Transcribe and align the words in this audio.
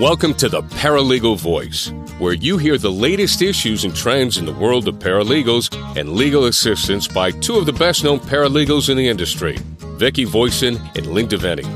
Welcome 0.00 0.32
to 0.36 0.48
the 0.48 0.62
Paralegal 0.62 1.36
Voice, 1.36 1.92
where 2.18 2.32
you 2.32 2.56
hear 2.56 2.78
the 2.78 2.90
latest 2.90 3.42
issues 3.42 3.84
and 3.84 3.94
trends 3.94 4.38
in 4.38 4.46
the 4.46 4.52
world 4.54 4.88
of 4.88 4.94
paralegals 4.94 5.68
and 5.94 6.14
legal 6.14 6.46
assistance 6.46 7.06
by 7.06 7.30
two 7.32 7.56
of 7.58 7.66
the 7.66 7.74
best 7.74 8.02
known 8.02 8.18
paralegals 8.18 8.88
in 8.88 8.96
the 8.96 9.06
industry, 9.06 9.58
Vicki 9.98 10.24
Voisin 10.24 10.80
and 10.96 11.06
Lynne 11.08 11.28
DeVenny. 11.28 11.66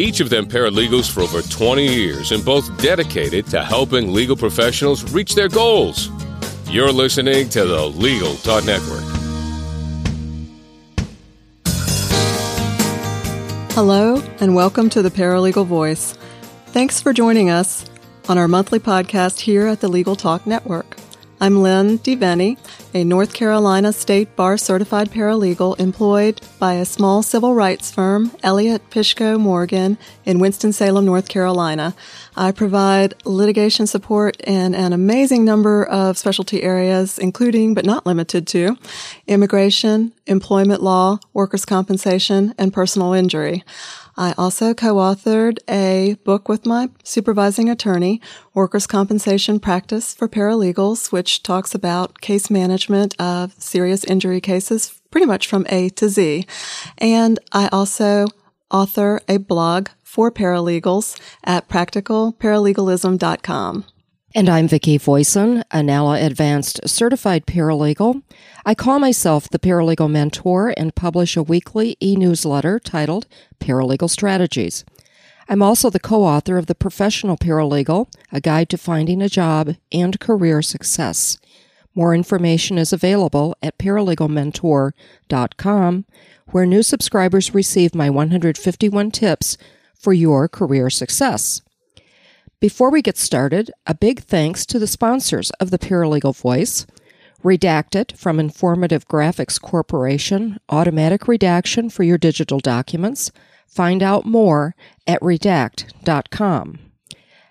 Each 0.00 0.20
of 0.20 0.30
them 0.30 0.46
paralegals 0.46 1.10
for 1.12 1.20
over 1.20 1.42
20 1.42 1.86
years 1.86 2.32
and 2.32 2.42
both 2.42 2.64
dedicated 2.80 3.46
to 3.48 3.62
helping 3.62 4.10
legal 4.10 4.36
professionals 4.36 5.12
reach 5.12 5.34
their 5.34 5.50
goals. 5.50 6.08
You're 6.70 6.90
listening 6.90 7.50
to 7.50 7.66
the 7.66 7.84
Legal 7.88 8.36
Talk 8.36 8.64
Network. 8.64 9.04
Hello, 13.74 14.22
and 14.40 14.54
welcome 14.54 14.88
to 14.88 15.02
the 15.02 15.10
Paralegal 15.10 15.66
Voice. 15.66 16.16
Thanks 16.76 17.00
for 17.00 17.14
joining 17.14 17.48
us 17.48 17.86
on 18.28 18.36
our 18.36 18.48
monthly 18.48 18.78
podcast 18.78 19.40
here 19.40 19.66
at 19.66 19.80
the 19.80 19.88
Legal 19.88 20.14
Talk 20.14 20.46
Network. 20.46 20.98
I'm 21.40 21.62
Lynne 21.62 21.98
DeVenny, 22.00 22.58
a 22.92 23.02
North 23.02 23.32
Carolina 23.32 23.94
State 23.94 24.36
Bar 24.36 24.58
Certified 24.58 25.10
Paralegal 25.10 25.80
employed 25.80 26.42
by 26.58 26.74
a 26.74 26.84
small 26.84 27.22
civil 27.22 27.54
rights 27.54 27.90
firm, 27.90 28.30
Elliott 28.42 28.90
Pishko 28.90 29.40
Morgan, 29.40 29.96
in 30.26 30.38
Winston-Salem, 30.38 31.06
North 31.06 31.28
Carolina. 31.30 31.94
I 32.36 32.52
provide 32.52 33.14
litigation 33.24 33.86
support 33.86 34.38
in 34.42 34.74
an 34.74 34.92
amazing 34.92 35.46
number 35.46 35.82
of 35.82 36.18
specialty 36.18 36.62
areas, 36.62 37.18
including 37.18 37.72
but 37.72 37.86
not 37.86 38.04
limited 38.04 38.46
to 38.48 38.76
immigration, 39.26 40.12
employment 40.26 40.82
law, 40.82 41.20
workers' 41.32 41.64
compensation, 41.64 42.54
and 42.58 42.70
personal 42.70 43.14
injury. 43.14 43.64
I 44.16 44.32
also 44.38 44.72
co-authored 44.72 45.58
a 45.68 46.16
book 46.24 46.48
with 46.48 46.64
my 46.64 46.88
supervising 47.04 47.68
attorney, 47.68 48.22
Workers' 48.54 48.86
Compensation 48.86 49.60
Practice 49.60 50.14
for 50.14 50.28
Paralegals, 50.28 51.12
which 51.12 51.42
talks 51.42 51.74
about 51.74 52.22
case 52.22 52.48
management 52.50 53.14
of 53.20 53.52
serious 53.58 54.02
injury 54.04 54.40
cases 54.40 54.98
pretty 55.10 55.26
much 55.26 55.46
from 55.46 55.66
A 55.68 55.90
to 55.90 56.08
Z. 56.08 56.46
And 56.98 57.38
I 57.52 57.68
also 57.68 58.28
author 58.70 59.20
a 59.28 59.36
blog 59.38 59.90
for 60.02 60.32
paralegals 60.32 61.20
at 61.44 61.68
practicalparalegalism.com. 61.68 63.84
And 64.36 64.48
I'm 64.50 64.68
Vicki 64.68 64.98
Voisin, 64.98 65.64
a 65.70 65.82
NALA 65.82 66.20
Advanced 66.20 66.86
Certified 66.86 67.46
Paralegal. 67.46 68.20
I 68.66 68.74
call 68.74 68.98
myself 68.98 69.48
the 69.48 69.58
Paralegal 69.58 70.10
Mentor 70.10 70.74
and 70.76 70.94
publish 70.94 71.38
a 71.38 71.42
weekly 71.42 71.96
e 72.02 72.16
newsletter 72.16 72.78
titled 72.78 73.26
Paralegal 73.60 74.10
Strategies. 74.10 74.84
I'm 75.48 75.62
also 75.62 75.88
the 75.88 75.98
co 75.98 76.22
author 76.22 76.58
of 76.58 76.66
The 76.66 76.74
Professional 76.74 77.38
Paralegal, 77.38 78.12
a 78.30 78.42
guide 78.42 78.68
to 78.68 78.76
finding 78.76 79.22
a 79.22 79.30
job 79.30 79.76
and 79.90 80.20
career 80.20 80.60
success. 80.60 81.38
More 81.94 82.14
information 82.14 82.76
is 82.76 82.92
available 82.92 83.56
at 83.62 83.78
paralegalmentor.com, 83.78 86.04
where 86.48 86.66
new 86.66 86.82
subscribers 86.82 87.54
receive 87.54 87.94
my 87.94 88.10
151 88.10 89.10
tips 89.12 89.56
for 89.94 90.12
your 90.12 90.46
career 90.46 90.90
success. 90.90 91.62
Before 92.58 92.90
we 92.90 93.02
get 93.02 93.18
started, 93.18 93.70
a 93.86 93.94
big 93.94 94.20
thanks 94.20 94.64
to 94.66 94.78
the 94.78 94.86
sponsors 94.86 95.50
of 95.60 95.70
the 95.70 95.78
Paralegal 95.78 96.34
Voice 96.34 96.86
Redact 97.44 97.94
It 97.94 98.16
from 98.16 98.40
Informative 98.40 99.06
Graphics 99.06 99.60
Corporation, 99.60 100.58
automatic 100.70 101.28
redaction 101.28 101.90
for 101.90 102.02
your 102.02 102.16
digital 102.16 102.58
documents. 102.58 103.30
Find 103.66 104.02
out 104.02 104.24
more 104.24 104.74
at 105.06 105.20
redact.com. 105.20 106.78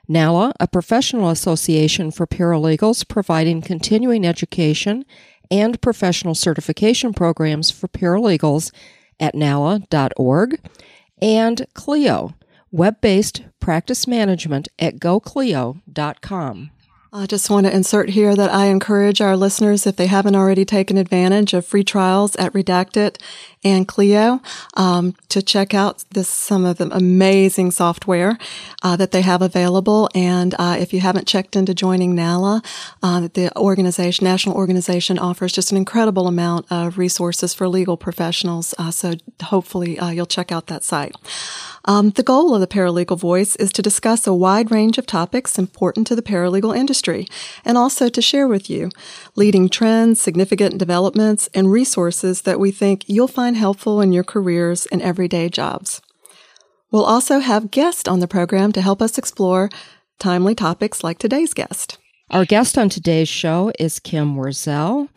NALA, 0.07 0.53
a 0.59 0.67
professional 0.67 1.29
association 1.29 2.09
for 2.09 2.25
paralegals 2.25 3.07
providing 3.07 3.61
continuing 3.61 4.25
education 4.25 5.05
and 5.51 5.79
professional 5.81 6.33
certification 6.33 7.13
programs 7.13 7.69
for 7.69 7.87
paralegals 7.87 8.71
at 9.19 9.35
nala.org. 9.35 10.59
And 11.21 11.67
Clio, 11.75 12.33
web 12.75 12.99
based 12.99 13.43
practice 13.59 14.05
management 14.05 14.67
at 14.77 14.99
goclio.com. 14.99 16.71
I 17.17 17.25
just 17.27 17.49
want 17.49 17.65
to 17.65 17.73
insert 17.73 18.09
here 18.09 18.35
that 18.35 18.53
I 18.53 18.65
encourage 18.65 19.21
our 19.21 19.37
listeners, 19.37 19.87
if 19.87 19.95
they 19.95 20.07
haven't 20.07 20.35
already 20.35 20.65
taken 20.65 20.97
advantage 20.97 21.53
of 21.53 21.65
free 21.65 21.85
trials 21.85 22.35
at 22.35 22.51
Redact 22.51 22.97
It 22.97 23.23
and 23.63 23.87
Clio, 23.87 24.41
um, 24.73 25.15
to 25.29 25.41
check 25.41 25.73
out 25.73 26.03
this 26.11 26.27
some 26.27 26.65
of 26.65 26.77
the 26.77 26.93
amazing 26.93 27.71
software 27.71 28.37
uh, 28.83 28.97
that 28.97 29.11
they 29.11 29.21
have 29.21 29.41
available. 29.41 30.09
And 30.13 30.55
uh, 30.59 30.75
if 30.77 30.91
you 30.91 30.99
haven't 30.99 31.25
checked 31.25 31.55
into 31.55 31.73
joining 31.73 32.15
NALA, 32.15 32.61
uh, 33.01 33.29
the 33.33 33.49
organization, 33.55 34.25
national 34.25 34.57
organization, 34.57 35.17
offers 35.17 35.53
just 35.53 35.71
an 35.71 35.77
incredible 35.77 36.27
amount 36.27 36.65
of 36.69 36.97
resources 36.97 37.53
for 37.53 37.69
legal 37.69 37.95
professionals. 37.95 38.75
Uh, 38.77 38.91
so 38.91 39.13
hopefully 39.41 39.97
uh, 39.97 40.09
you'll 40.09 40.25
check 40.25 40.51
out 40.51 40.67
that 40.67 40.83
site. 40.83 41.15
Um, 41.87 42.09
the 42.11 42.23
goal 42.23 42.55
of 42.55 42.61
the 42.61 42.67
Paralegal 42.67 43.19
Voice 43.19 43.55
is 43.57 43.71
to 43.73 43.81
discuss 43.81 44.25
a 44.25 44.33
wide 44.33 44.71
range 44.71 44.97
of 44.97 45.05
topics 45.05 45.59
important 45.59 46.07
to 46.07 46.15
the 46.15 46.23
paralegal 46.23 46.75
industry 46.75 47.27
and 47.63 47.77
also 47.77 48.09
to 48.09 48.21
share 48.23 48.47
with 48.47 48.71
you 48.71 48.89
leading 49.35 49.69
trends, 49.69 50.19
significant 50.19 50.79
developments, 50.79 51.47
and 51.53 51.71
resources 51.71 52.41
that 52.41 52.59
we 52.59 52.71
think 52.71 53.07
you'll 53.07 53.27
find 53.27 53.55
helpful 53.55 54.01
in 54.01 54.11
your 54.11 54.23
careers 54.23 54.87
and 54.87 55.01
everyday 55.03 55.47
jobs. 55.47 56.01
We'll 56.91 57.05
also 57.05 57.39
have 57.39 57.71
guests 57.71 58.07
on 58.07 58.19
the 58.19 58.27
program 58.27 58.71
to 58.71 58.81
help 58.81 59.01
us 59.01 59.19
explore 59.19 59.69
timely 60.17 60.55
topics 60.55 61.03
like 61.03 61.19
today's 61.19 61.53
guest. 61.53 61.99
Our 62.31 62.45
guest 62.45 62.79
on 62.79 62.89
today's 62.89 63.29
show 63.29 63.71
is 63.77 63.99
Kim 63.99 64.35
Wierzel, 64.35 65.09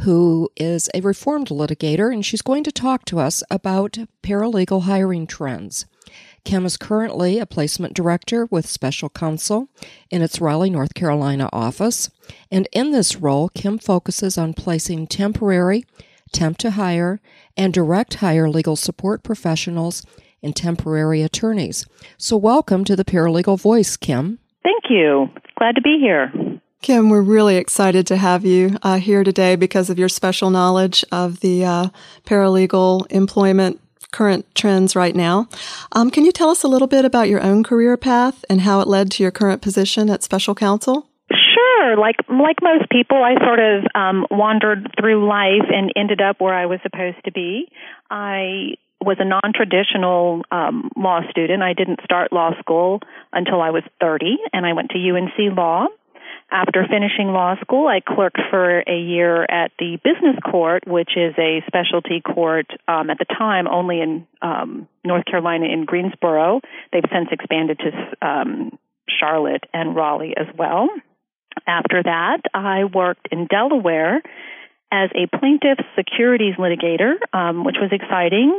who 0.00 0.50
is 0.56 0.88
a 0.94 1.00
reformed 1.00 1.48
litigator, 1.48 2.12
and 2.12 2.24
she's 2.24 2.42
going 2.42 2.64
to 2.64 2.72
talk 2.72 3.04
to 3.06 3.18
us 3.18 3.42
about 3.50 3.98
paralegal 4.22 4.82
hiring 4.82 5.26
trends. 5.26 5.86
Kim 6.44 6.64
is 6.64 6.76
currently 6.76 7.38
a 7.38 7.46
placement 7.46 7.94
director 7.94 8.46
with 8.50 8.66
special 8.66 9.10
counsel 9.10 9.68
in 10.10 10.22
its 10.22 10.40
Raleigh, 10.40 10.70
North 10.70 10.94
Carolina 10.94 11.48
office. 11.52 12.10
And 12.50 12.68
in 12.72 12.92
this 12.92 13.16
role, 13.16 13.48
Kim 13.50 13.78
focuses 13.78 14.38
on 14.38 14.54
placing 14.54 15.08
temporary, 15.08 15.84
temp 16.32 16.58
to 16.58 16.70
hire, 16.70 17.20
and 17.56 17.74
direct 17.74 18.14
hire 18.14 18.48
legal 18.48 18.76
support 18.76 19.22
professionals 19.22 20.04
and 20.42 20.54
temporary 20.54 21.22
attorneys. 21.22 21.84
So, 22.16 22.36
welcome 22.36 22.84
to 22.84 22.96
the 22.96 23.04
Paralegal 23.04 23.60
Voice, 23.60 23.96
Kim. 23.96 24.38
Thank 24.62 24.84
you. 24.90 25.28
Glad 25.58 25.74
to 25.74 25.82
be 25.82 25.98
here. 26.00 26.32
Kim, 26.80 27.10
we're 27.10 27.22
really 27.22 27.56
excited 27.56 28.06
to 28.06 28.16
have 28.16 28.44
you 28.44 28.76
uh, 28.82 28.98
here 28.98 29.24
today 29.24 29.56
because 29.56 29.90
of 29.90 29.98
your 29.98 30.08
special 30.08 30.48
knowledge 30.48 31.04
of 31.10 31.40
the 31.40 31.64
uh, 31.64 31.88
paralegal 32.24 33.04
employment 33.10 33.80
current 34.10 34.46
trends 34.54 34.96
right 34.96 35.14
now. 35.14 35.48
Um, 35.92 36.10
can 36.10 36.24
you 36.24 36.32
tell 36.32 36.48
us 36.48 36.62
a 36.62 36.68
little 36.68 36.88
bit 36.88 37.04
about 37.04 37.28
your 37.28 37.42
own 37.42 37.62
career 37.62 37.96
path 37.96 38.44
and 38.48 38.62
how 38.62 38.80
it 38.80 38.88
led 38.88 39.10
to 39.12 39.22
your 39.22 39.32
current 39.32 39.60
position 39.60 40.08
at 40.08 40.22
special 40.22 40.54
counsel? 40.54 41.08
Sure. 41.30 41.96
Like 41.96 42.16
like 42.28 42.56
most 42.62 42.88
people, 42.90 43.22
I 43.22 43.34
sort 43.44 43.58
of 43.58 43.84
um, 43.94 44.26
wandered 44.30 44.90
through 44.98 45.28
life 45.28 45.68
and 45.68 45.92
ended 45.96 46.22
up 46.22 46.40
where 46.40 46.54
I 46.54 46.66
was 46.66 46.80
supposed 46.82 47.22
to 47.24 47.32
be. 47.32 47.70
I 48.10 48.76
was 49.00 49.18
a 49.20 49.24
non-traditional 49.24 50.42
um, 50.50 50.90
law 50.96 51.20
student. 51.30 51.62
I 51.62 51.72
didn't 51.72 52.00
start 52.02 52.32
law 52.32 52.58
school 52.60 53.00
until 53.32 53.60
I 53.60 53.70
was 53.70 53.82
30, 54.00 54.38
and 54.52 54.66
I 54.66 54.72
went 54.72 54.90
to 54.90 54.98
UNC 54.98 55.56
Law. 55.56 55.86
After 56.50 56.86
finishing 56.88 57.28
law 57.28 57.56
school, 57.60 57.88
I 57.88 58.00
clerked 58.00 58.40
for 58.48 58.80
a 58.80 58.98
year 58.98 59.42
at 59.44 59.70
the 59.78 59.98
business 60.02 60.36
court, 60.50 60.84
which 60.86 61.10
is 61.14 61.34
a 61.36 61.62
specialty 61.66 62.22
court 62.22 62.66
um, 62.88 63.10
at 63.10 63.18
the 63.18 63.26
time 63.26 63.68
only 63.68 64.00
in 64.00 64.26
um, 64.40 64.88
North 65.04 65.26
Carolina 65.26 65.66
in 65.66 65.84
Greensboro. 65.84 66.60
They've 66.90 67.04
since 67.12 67.28
expanded 67.32 67.80
to 67.80 68.26
um, 68.26 68.78
Charlotte 69.08 69.64
and 69.74 69.94
Raleigh 69.94 70.34
as 70.38 70.46
well. 70.56 70.88
After 71.66 72.02
that, 72.02 72.38
I 72.54 72.84
worked 72.84 73.28
in 73.30 73.46
Delaware 73.46 74.22
as 74.90 75.10
a 75.14 75.26
plaintiff 75.38 75.78
securities 75.96 76.54
litigator, 76.54 77.14
um, 77.34 77.64
which 77.64 77.76
was 77.78 77.90
exciting 77.92 78.58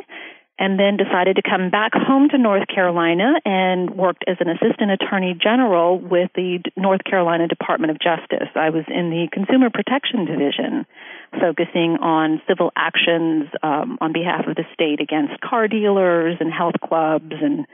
and 0.60 0.78
then 0.78 0.98
decided 0.98 1.38
to 1.38 1.42
come 1.42 1.70
back 1.70 1.94
home 1.96 2.28
to 2.30 2.38
North 2.38 2.68
Carolina 2.68 3.40
and 3.46 3.90
worked 3.96 4.26
as 4.28 4.36
an 4.42 4.50
assistant 4.50 4.92
attorney 4.92 5.34
general 5.42 5.98
with 5.98 6.30
the 6.36 6.60
North 6.76 7.02
Carolina 7.06 7.48
Department 7.48 7.92
of 7.92 7.98
Justice. 7.98 8.50
I 8.56 8.70
was 8.70 8.84
in 8.90 9.10
the 9.10 9.30
Consumer 9.32 9.70
Protection 9.70 10.26
Division, 10.26 10.86
focusing 11.32 11.96
on 12.02 12.42
civil 12.46 12.74
actions 12.76 13.48
um, 13.64 13.98
on 14.02 14.12
behalf 14.12 14.48
of 14.48 14.56
the 14.56 14.66
state 14.74 15.00
against 15.00 15.40
car 15.40 15.70
dealers 15.70 16.36
and 16.42 16.52
health 16.52 16.76
clubs 16.84 17.32
and 17.42 17.66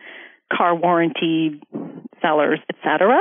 car 0.54 0.76
warranty 0.76 1.60
sellers, 2.22 2.60
etc. 2.70 3.18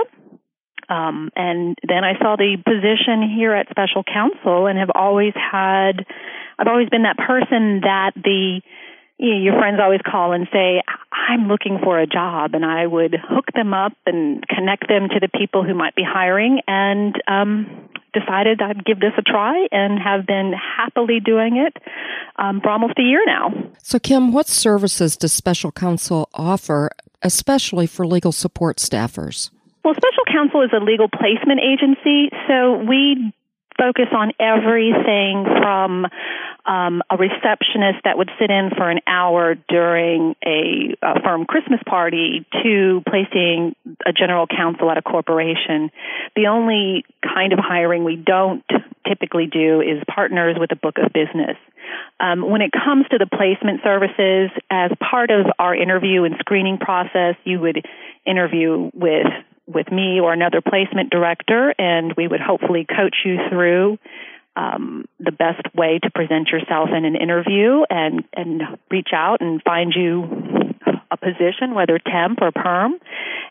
Um, 0.90 1.30
and 1.34 1.78
then 1.88 2.04
I 2.04 2.18
saw 2.20 2.36
the 2.36 2.58
position 2.62 3.34
here 3.34 3.54
at 3.54 3.70
special 3.70 4.04
counsel 4.04 4.66
and 4.66 4.78
have 4.78 4.90
always 4.94 5.32
had, 5.34 6.04
I've 6.58 6.68
always 6.68 6.90
been 6.90 7.04
that 7.04 7.16
person 7.16 7.80
that 7.80 8.12
the 8.14 8.60
you 9.18 9.30
know, 9.30 9.40
your 9.40 9.58
friends 9.58 9.78
always 9.80 10.00
call 10.04 10.32
and 10.32 10.46
say, 10.52 10.82
I'm 11.12 11.46
looking 11.48 11.78
for 11.82 11.98
a 11.98 12.06
job, 12.06 12.54
and 12.54 12.64
I 12.64 12.86
would 12.86 13.14
hook 13.14 13.46
them 13.54 13.72
up 13.72 13.92
and 14.06 14.46
connect 14.48 14.88
them 14.88 15.08
to 15.08 15.20
the 15.20 15.28
people 15.28 15.62
who 15.62 15.74
might 15.74 15.94
be 15.94 16.02
hiring, 16.06 16.60
and 16.66 17.14
um, 17.28 17.88
decided 18.12 18.60
I'd 18.60 18.84
give 18.84 19.00
this 19.00 19.12
a 19.16 19.22
try, 19.22 19.66
and 19.70 19.98
have 20.00 20.26
been 20.26 20.52
happily 20.52 21.20
doing 21.20 21.56
it 21.56 21.76
um, 22.36 22.60
for 22.60 22.70
almost 22.70 22.98
a 22.98 23.02
year 23.02 23.22
now. 23.24 23.52
So, 23.82 23.98
Kim, 23.98 24.32
what 24.32 24.48
services 24.48 25.16
does 25.16 25.32
Special 25.32 25.70
Counsel 25.70 26.28
offer, 26.34 26.90
especially 27.22 27.86
for 27.86 28.06
legal 28.06 28.32
support 28.32 28.78
staffers? 28.78 29.50
Well, 29.84 29.94
Special 29.94 30.24
Counsel 30.32 30.62
is 30.62 30.70
a 30.72 30.82
legal 30.82 31.08
placement 31.08 31.60
agency, 31.60 32.30
so 32.48 32.78
we 32.78 33.32
focus 33.78 34.06
on 34.12 34.32
everything 34.38 35.44
from 35.44 36.06
um, 36.66 37.02
a 37.10 37.16
receptionist 37.16 38.04
that 38.04 38.16
would 38.16 38.30
sit 38.38 38.50
in 38.50 38.70
for 38.76 38.90
an 38.90 39.00
hour 39.06 39.54
during 39.68 40.34
a, 40.44 40.96
a 41.02 41.20
firm 41.22 41.44
Christmas 41.44 41.80
party 41.86 42.46
to 42.62 43.02
placing 43.08 43.76
a 44.06 44.12
general 44.12 44.46
counsel 44.46 44.90
at 44.90 44.96
a 44.96 45.02
corporation. 45.02 45.90
The 46.36 46.46
only 46.46 47.04
kind 47.22 47.52
of 47.52 47.58
hiring 47.58 48.04
we 48.04 48.16
don't 48.16 48.64
typically 49.06 49.46
do 49.46 49.80
is 49.80 50.02
partners 50.12 50.56
with 50.58 50.72
a 50.72 50.76
book 50.76 50.96
of 50.98 51.12
business. 51.12 51.56
Um, 52.18 52.48
when 52.48 52.62
it 52.62 52.70
comes 52.72 53.06
to 53.10 53.18
the 53.18 53.26
placement 53.26 53.82
services, 53.82 54.50
as 54.70 54.90
part 54.98 55.30
of 55.30 55.46
our 55.58 55.74
interview 55.74 56.24
and 56.24 56.36
screening 56.38 56.78
process, 56.78 57.34
you 57.44 57.60
would 57.60 57.84
interview 58.26 58.90
with 58.94 59.26
with 59.66 59.90
me 59.90 60.20
or 60.20 60.32
another 60.32 60.60
placement 60.60 61.10
director, 61.10 61.74
and 61.78 62.14
we 62.16 62.28
would 62.28 62.40
hopefully 62.40 62.86
coach 62.86 63.16
you 63.24 63.38
through 63.50 63.98
um, 64.56 65.06
the 65.18 65.32
best 65.32 65.62
way 65.74 65.98
to 66.02 66.10
present 66.10 66.48
yourself 66.48 66.90
in 66.96 67.04
an 67.04 67.16
interview 67.16 67.82
and 67.90 68.24
and 68.34 68.62
reach 68.90 69.08
out 69.12 69.40
and 69.40 69.62
find 69.62 69.92
you 69.96 70.22
a 71.10 71.16
position, 71.16 71.74
whether 71.74 71.98
temp 71.98 72.40
or 72.40 72.52
perm, 72.52 72.94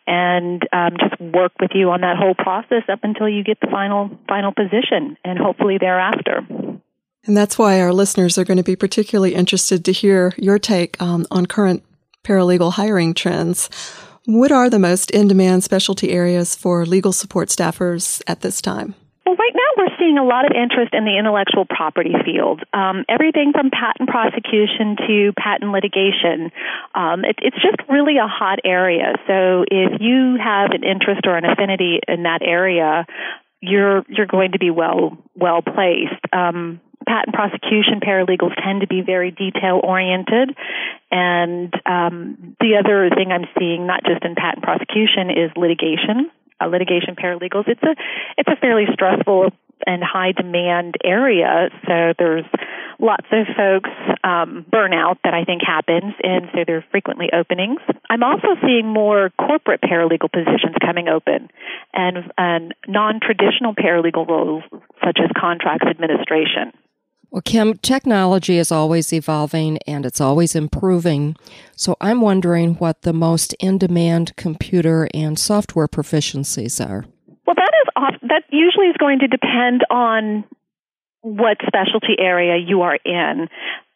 and 0.07 0.61
um, 0.71 0.91
just 0.99 1.19
work 1.19 1.51
with 1.59 1.71
you 1.73 1.89
on 1.91 2.01
that 2.01 2.17
whole 2.17 2.35
process 2.35 2.83
up 2.91 2.99
until 3.03 3.27
you 3.27 3.43
get 3.43 3.59
the 3.59 3.67
final 3.67 4.09
final 4.27 4.51
position, 4.51 5.17
and 5.23 5.37
hopefully 5.37 5.77
thereafter. 5.79 6.45
And 7.25 7.37
that's 7.37 7.57
why 7.57 7.79
our 7.79 7.93
listeners 7.93 8.37
are 8.37 8.43
going 8.43 8.57
to 8.57 8.63
be 8.63 8.75
particularly 8.75 9.33
interested 9.33 9.85
to 9.85 9.93
hear 9.93 10.33
your 10.37 10.59
take 10.59 11.01
um, 11.01 11.25
on 11.31 11.45
current 11.45 11.83
paralegal 12.23 12.73
hiring 12.73 13.13
trends. 13.13 13.69
What 14.25 14.53
are 14.53 14.69
the 14.69 14.79
most 14.79 15.11
in 15.11 15.27
demand 15.27 15.65
specialty 15.65 16.11
areas 16.11 16.55
for 16.55 16.85
legal 16.85 17.11
support 17.11 17.49
staffers 17.49 18.21
at 18.25 18.39
this 18.39 18.61
time? 18.61 18.95
Well, 19.25 19.35
right 19.35 19.51
now 19.53 19.83
we're 19.83 19.97
seeing 19.99 20.17
a 20.17 20.23
lot 20.23 20.45
of 20.45 20.55
interest 20.55 20.93
in 20.93 21.03
the 21.03 21.17
intellectual 21.19 21.65
property 21.65 22.13
field. 22.23 22.61
Um, 22.71 23.03
everything 23.09 23.51
from 23.51 23.69
patent 23.69 24.07
prosecution 24.07 24.95
to 25.07 25.33
patent 25.35 25.73
litigation. 25.73 26.51
Um, 26.95 27.25
it, 27.25 27.35
it's 27.41 27.57
just 27.57 27.75
really 27.89 28.15
a 28.15 28.27
hot 28.27 28.59
area. 28.63 29.11
So 29.27 29.65
if 29.69 29.99
you 29.99 30.37
have 30.41 30.71
an 30.71 30.83
interest 30.87 31.27
or 31.27 31.35
an 31.35 31.43
affinity 31.43 31.99
in 32.07 32.23
that 32.23 32.39
area, 32.41 33.05
you're 33.59 34.03
you're 34.07 34.27
going 34.27 34.53
to 34.53 34.59
be 34.59 34.71
well 34.71 35.17
well 35.35 35.61
placed. 35.61 36.23
Um, 36.31 36.79
patent 37.07 37.35
prosecution 37.35 37.99
paralegals 38.01 38.53
tend 38.63 38.81
to 38.81 38.87
be 38.87 39.01
very 39.01 39.31
detail 39.31 39.79
oriented. 39.83 40.55
And 41.11 41.73
um, 41.85 42.55
the 42.59 42.77
other 42.79 43.09
thing 43.13 43.31
I'm 43.31 43.47
seeing, 43.57 43.87
not 43.87 44.03
just 44.03 44.23
in 44.23 44.35
patent 44.35 44.63
prosecution, 44.63 45.29
is 45.29 45.51
litigation. 45.55 46.31
Uh, 46.61 46.67
litigation 46.67 47.15
paralegals. 47.15 47.67
It's 47.67 47.81
a 47.81 47.95
it's 48.37 48.49
a 48.49 48.55
fairly 48.55 48.85
stressful 48.93 49.51
and 49.85 50.03
high 50.03 50.31
demand 50.31 50.95
area. 51.03 51.69
So 51.85 52.13
there's 52.17 52.45
lots 52.99 53.25
of 53.31 53.47
folks 53.55 53.89
um, 54.23 54.65
burnout 54.71 55.17
that 55.23 55.33
I 55.33 55.43
think 55.43 55.61
happens, 55.65 56.13
and 56.23 56.47
so 56.53 56.63
there 56.65 56.77
are 56.77 56.85
frequently 56.91 57.29
openings. 57.33 57.79
I'm 58.09 58.23
also 58.23 58.55
seeing 58.61 58.87
more 58.87 59.31
corporate 59.37 59.81
paralegal 59.81 60.31
positions 60.31 60.75
coming 60.79 61.07
open, 61.07 61.49
and, 61.93 62.31
and 62.37 62.73
non-traditional 62.87 63.75
paralegal 63.75 64.27
roles 64.27 64.63
such 65.03 65.19
as 65.21 65.29
contracts 65.37 65.87
administration. 65.87 66.71
Well, 67.33 67.41
Kim, 67.41 67.79
technology 67.79 68.59
is 68.59 68.71
always 68.71 69.11
evolving 69.11 69.79
and 69.87 70.05
it's 70.05 70.21
always 70.21 70.55
improving. 70.55 71.35
So 71.75 71.97
I'm 71.99 72.21
wondering 72.21 72.75
what 72.75 73.01
the 73.01 73.11
most 73.11 73.53
in 73.53 73.79
demand 73.79 74.35
computer 74.35 75.09
and 75.15 75.39
software 75.39 75.87
proficiencies 75.87 76.79
are. 76.79 77.05
Well, 77.47 77.55
that 77.55 77.71
is 77.81 77.89
off, 77.95 78.13
that 78.21 78.43
usually 78.51 78.85
is 78.85 78.97
going 78.99 79.17
to 79.17 79.27
depend 79.27 79.81
on 79.89 80.43
what 81.21 81.57
specialty 81.65 82.17
area 82.19 82.63
you 82.63 82.83
are 82.83 82.99
in. 83.03 83.49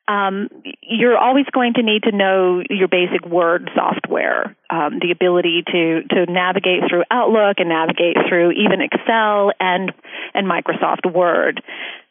Um, 0.07 0.49
you're 0.81 1.17
always 1.17 1.45
going 1.51 1.75
to 1.75 1.83
need 1.83 2.03
to 2.03 2.15
know 2.15 2.63
your 2.71 2.87
basic 2.87 3.23
Word 3.27 3.69
software, 3.75 4.55
um, 4.71 4.97
the 4.99 5.11
ability 5.11 5.63
to 5.67 6.01
to 6.09 6.31
navigate 6.31 6.89
through 6.89 7.03
Outlook 7.11 7.57
and 7.59 7.69
navigate 7.69 8.15
through 8.27 8.53
even 8.53 8.81
Excel 8.81 9.51
and 9.59 9.91
and 10.33 10.47
Microsoft 10.49 11.13
Word. 11.13 11.61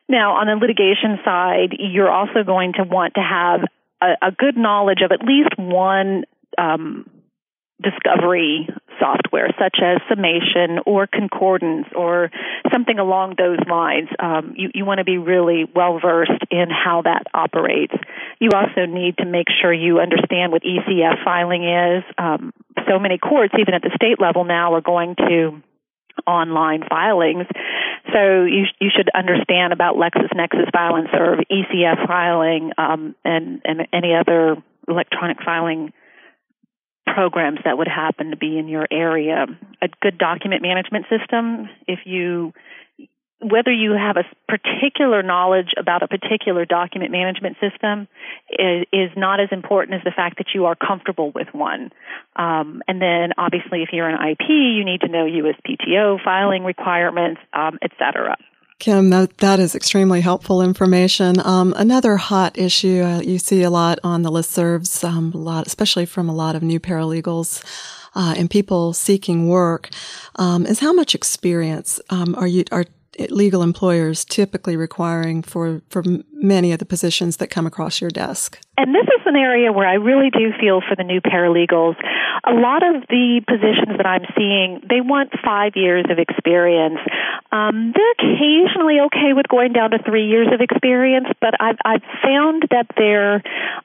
Now, 0.08 0.36
on 0.36 0.46
the 0.46 0.54
litigation 0.54 1.18
side, 1.24 1.76
you're 1.78 2.10
also 2.10 2.44
going 2.44 2.74
to 2.74 2.84
want 2.84 3.14
to 3.14 3.20
have 3.20 3.60
a, 4.00 4.28
a 4.28 4.32
good 4.32 4.56
knowledge 4.56 5.00
of 5.04 5.10
at 5.10 5.26
least 5.26 5.58
one 5.58 6.24
um, 6.58 7.10
discovery 7.82 8.68
software, 8.98 9.48
such 9.58 9.78
as 9.82 9.98
summation 10.08 10.80
or 10.86 11.06
concordance 11.06 11.86
or 11.94 12.30
something 12.72 12.98
along 12.98 13.34
those 13.36 13.58
lines. 13.68 14.08
Um, 14.18 14.54
you, 14.56 14.70
you 14.74 14.84
want 14.84 14.98
to 14.98 15.04
be 15.04 15.18
really 15.18 15.64
well 15.74 15.98
versed 16.00 16.44
in 16.50 16.68
how 16.70 17.02
that 17.02 17.24
operates. 17.34 17.94
You 18.40 18.50
also 18.54 18.86
need 18.86 19.18
to 19.18 19.26
make 19.26 19.48
sure 19.60 19.72
you 19.72 20.00
understand 20.00 20.52
what 20.52 20.62
ECF 20.62 21.22
filing 21.24 21.64
is. 21.64 22.04
Um, 22.16 22.52
so 22.88 22.98
many 22.98 23.18
courts, 23.18 23.54
even 23.58 23.74
at 23.74 23.82
the 23.82 23.90
state 23.94 24.20
level 24.20 24.44
now, 24.44 24.74
are 24.74 24.80
going 24.80 25.14
to 25.16 25.62
online 26.26 26.82
filings. 26.88 27.46
So 28.12 28.44
you 28.44 28.64
you 28.80 28.90
should 28.94 29.10
understand 29.14 29.72
about 29.72 29.96
LexisNexis 29.96 30.70
and 30.72 31.08
serve, 31.12 31.40
ECF 31.50 32.06
filing, 32.06 32.72
um, 32.78 33.14
and 33.24 33.60
and 33.64 33.88
any 33.92 34.14
other 34.14 34.56
electronic 34.88 35.38
filing 35.44 35.92
programs 37.06 37.60
that 37.64 37.78
would 37.78 37.88
happen 37.88 38.30
to 38.30 38.36
be 38.36 38.58
in 38.58 38.68
your 38.68 38.86
area. 38.90 39.46
A 39.80 39.88
good 40.00 40.18
document 40.18 40.62
management 40.62 41.06
system. 41.08 41.68
If 41.86 42.00
you 42.04 42.52
whether 43.40 43.70
you 43.70 43.92
have 43.92 44.16
a 44.16 44.24
particular 44.48 45.22
knowledge 45.22 45.74
about 45.76 46.02
a 46.02 46.08
particular 46.08 46.64
document 46.64 47.12
management 47.12 47.56
system 47.60 48.08
is, 48.50 48.86
is, 48.92 49.10
not 49.16 49.40
as 49.40 49.48
important 49.52 49.94
as 49.94 50.04
the 50.04 50.10
fact 50.10 50.38
that 50.38 50.46
you 50.54 50.64
are 50.64 50.74
comfortable 50.74 51.32
with 51.34 51.48
one. 51.52 51.90
Um, 52.36 52.82
and 52.88 53.00
then, 53.00 53.32
obviously, 53.36 53.82
if 53.82 53.90
you're 53.92 54.08
an 54.08 54.16
IP, 54.16 54.48
you 54.48 54.84
need 54.84 55.02
to 55.02 55.08
know 55.08 55.26
USPTO 55.26 56.22
filing 56.24 56.64
requirements, 56.64 57.40
um, 57.52 57.78
et 57.82 57.92
cetera. 57.98 58.36
Kim, 58.78 59.08
that, 59.10 59.38
that 59.38 59.58
is 59.58 59.74
extremely 59.74 60.20
helpful 60.20 60.60
information. 60.60 61.40
Um, 61.44 61.74
another 61.76 62.16
hot 62.16 62.58
issue 62.58 63.02
uh, 63.02 63.20
you 63.20 63.38
see 63.38 63.62
a 63.62 63.70
lot 63.70 63.98
on 64.04 64.22
the 64.22 64.30
listservs, 64.30 65.02
um, 65.02 65.32
a 65.32 65.38
lot, 65.38 65.66
especially 65.66 66.04
from 66.04 66.28
a 66.28 66.34
lot 66.34 66.56
of 66.56 66.62
new 66.62 66.78
paralegals 66.78 67.64
uh, 68.14 68.34
and 68.36 68.50
people 68.50 68.92
seeking 68.92 69.48
work, 69.48 69.88
um, 70.36 70.66
is 70.66 70.80
how 70.80 70.92
much 70.92 71.14
experience 71.14 72.00
um, 72.10 72.34
are 72.34 72.46
you 72.46 72.64
are 72.70 72.84
legal 73.30 73.62
employers 73.62 74.24
typically 74.24 74.76
requiring 74.76 75.42
for, 75.42 75.82
for 75.88 76.02
many 76.42 76.72
of 76.72 76.78
the 76.78 76.86
positions 76.86 77.38
that 77.38 77.48
come 77.48 77.66
across 77.66 78.00
your 78.00 78.10
desk? 78.10 78.58
And 78.78 78.94
this 78.94 79.04
is 79.04 79.22
an 79.26 79.36
area 79.36 79.72
where 79.72 79.88
I 79.88 79.94
really 79.94 80.30
do 80.30 80.52
feel 80.60 80.80
for 80.86 80.94
the 80.94 81.02
new 81.02 81.20
paralegals. 81.20 81.96
A 82.44 82.52
lot 82.52 82.82
of 82.82 83.02
the 83.08 83.40
positions 83.48 83.96
that 83.96 84.06
I'm 84.06 84.26
seeing, 84.36 84.82
they 84.88 85.00
want 85.00 85.32
five 85.44 85.72
years 85.74 86.04
of 86.10 86.18
experience. 86.18 86.98
Um, 87.52 87.94
they're 87.96 88.16
occasionally 88.20 89.00
okay 89.06 89.32
with 89.32 89.48
going 89.48 89.72
down 89.72 89.90
to 89.92 89.98
three 90.04 90.28
years 90.28 90.48
of 90.52 90.60
experience, 90.60 91.28
but 91.40 91.54
I've, 91.58 91.78
I've 91.84 92.04
found 92.22 92.68
that 92.70 92.86
they're 92.96 93.42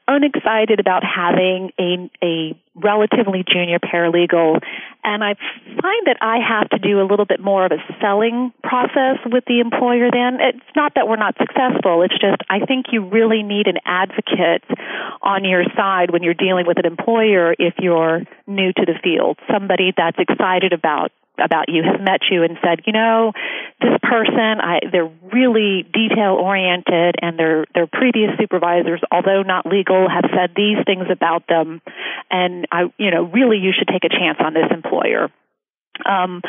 unexcited 0.08 0.80
about 0.80 1.04
having 1.04 1.72
a, 1.80 2.10
a 2.22 2.60
relatively 2.76 3.44
junior 3.48 3.80
paralegal. 3.80 4.60
And 5.04 5.24
I 5.24 5.36
find 5.82 6.08
that 6.08 6.18
I 6.22 6.38
have 6.40 6.70
to 6.70 6.80
do 6.80 7.02
a 7.02 7.06
little 7.08 7.26
bit 7.26 7.40
more 7.40 7.66
of 7.66 7.72
a 7.72 7.80
selling 8.00 8.54
process 8.64 9.18
with 9.26 9.46
the 9.46 9.60
employer 9.60 10.10
then. 10.12 10.40
It's 10.40 10.76
not 10.76 10.94
that 10.96 11.08
we're 11.08 11.18
not 11.18 11.36
successful, 11.38 12.02
it's 12.04 12.18
just 12.20 12.41
I 12.50 12.66
think 12.66 12.88
you 12.92 13.08
really 13.08 13.44
need 13.44 13.68
an 13.68 13.78
advocate 13.86 14.64
on 15.22 15.46
your 15.46 15.64
side 15.76 16.12
when 16.12 16.24
you're 16.24 16.34
dealing 16.34 16.66
with 16.66 16.78
an 16.78 16.86
employer 16.86 17.54
if 17.58 17.76
you're 17.80 18.22
new 18.48 18.74
to 18.74 18.86
the 18.86 19.00
field, 19.04 19.38
somebody 19.52 19.94
that's 19.96 20.18
excited 20.18 20.74
about 20.74 21.12
about 21.40 21.70
you 21.70 21.82
has 21.82 22.00
met 22.00 22.22
you 22.30 22.44
and 22.44 22.58
said, 22.64 22.82
you 22.86 22.94
know, 22.94 23.32
this 23.80 23.98
person, 24.04 24.60
I, 24.62 24.80
they're 24.92 25.10
really 25.32 25.84
detail 25.84 26.38
oriented, 26.40 27.16
and 27.22 27.40
their 27.40 27.66
their 27.74 27.88
previous 27.88 28.32
supervisors, 28.40 29.02
although 29.12 29.42
not 29.42 29.66
legal, 29.66 30.08
have 30.10 30.30
said 30.36 30.52
these 30.56 30.78
things 30.86 31.08
about 31.10 31.48
them, 31.48 31.82
and 32.30 32.68
I, 32.72 32.92
you 32.98 33.12
know, 33.12 33.24
really, 33.24 33.58
you 33.58 33.72
should 33.78 33.88
take 33.88 34.04
a 34.04 34.10
chance 34.10 34.38
on 34.40 34.54
this 34.54 34.70
employer. 34.72 35.30
Um, 36.06 36.42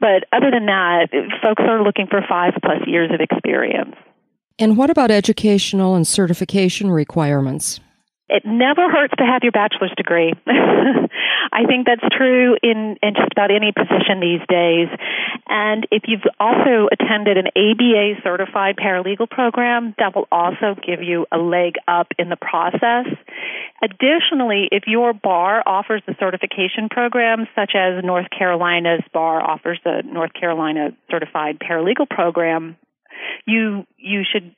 but 0.00 0.24
other 0.32 0.50
than 0.50 0.66
that, 0.66 1.08
folks 1.42 1.62
are 1.66 1.82
looking 1.82 2.06
for 2.08 2.20
five 2.28 2.54
plus 2.62 2.82
years 2.86 3.10
of 3.12 3.20
experience. 3.20 3.96
And 4.58 4.76
what 4.76 4.90
about 4.90 5.10
educational 5.10 5.94
and 5.94 6.06
certification 6.06 6.90
requirements? 6.90 7.80
It 8.28 8.42
never 8.44 8.90
hurts 8.90 9.14
to 9.18 9.24
have 9.24 9.42
your 9.42 9.52
bachelor's 9.52 9.92
degree. 9.96 10.34
I 10.46 11.64
think 11.66 11.86
that's 11.86 12.04
true 12.14 12.56
in, 12.62 12.96
in 13.02 13.14
just 13.14 13.32
about 13.32 13.50
any 13.50 13.72
position 13.72 14.20
these 14.20 14.44
days. 14.48 14.88
And 15.48 15.86
if 15.90 16.02
you've 16.06 16.26
also 16.38 16.88
attended 16.92 17.38
an 17.38 17.46
ABA 17.56 18.20
certified 18.22 18.76
paralegal 18.76 19.30
program, 19.30 19.94
that 19.98 20.14
will 20.14 20.28
also 20.30 20.76
give 20.86 21.02
you 21.02 21.26
a 21.32 21.38
leg 21.38 21.74
up 21.86 22.08
in 22.18 22.28
the 22.28 22.36
process. 22.36 23.06
Additionally, 23.82 24.68
if 24.72 24.84
your 24.86 25.14
bar 25.14 25.62
offers 25.64 26.02
a 26.06 26.14
certification 26.18 26.88
program, 26.90 27.46
such 27.54 27.72
as 27.74 28.04
North 28.04 28.26
Carolina's 28.36 29.02
bar 29.14 29.40
offers 29.40 29.78
the 29.84 30.02
North 30.04 30.34
Carolina 30.34 30.90
certified 31.10 31.58
paralegal 31.60 32.10
program, 32.10 32.76
you 33.46 33.86
you 33.96 34.22
should 34.30 34.54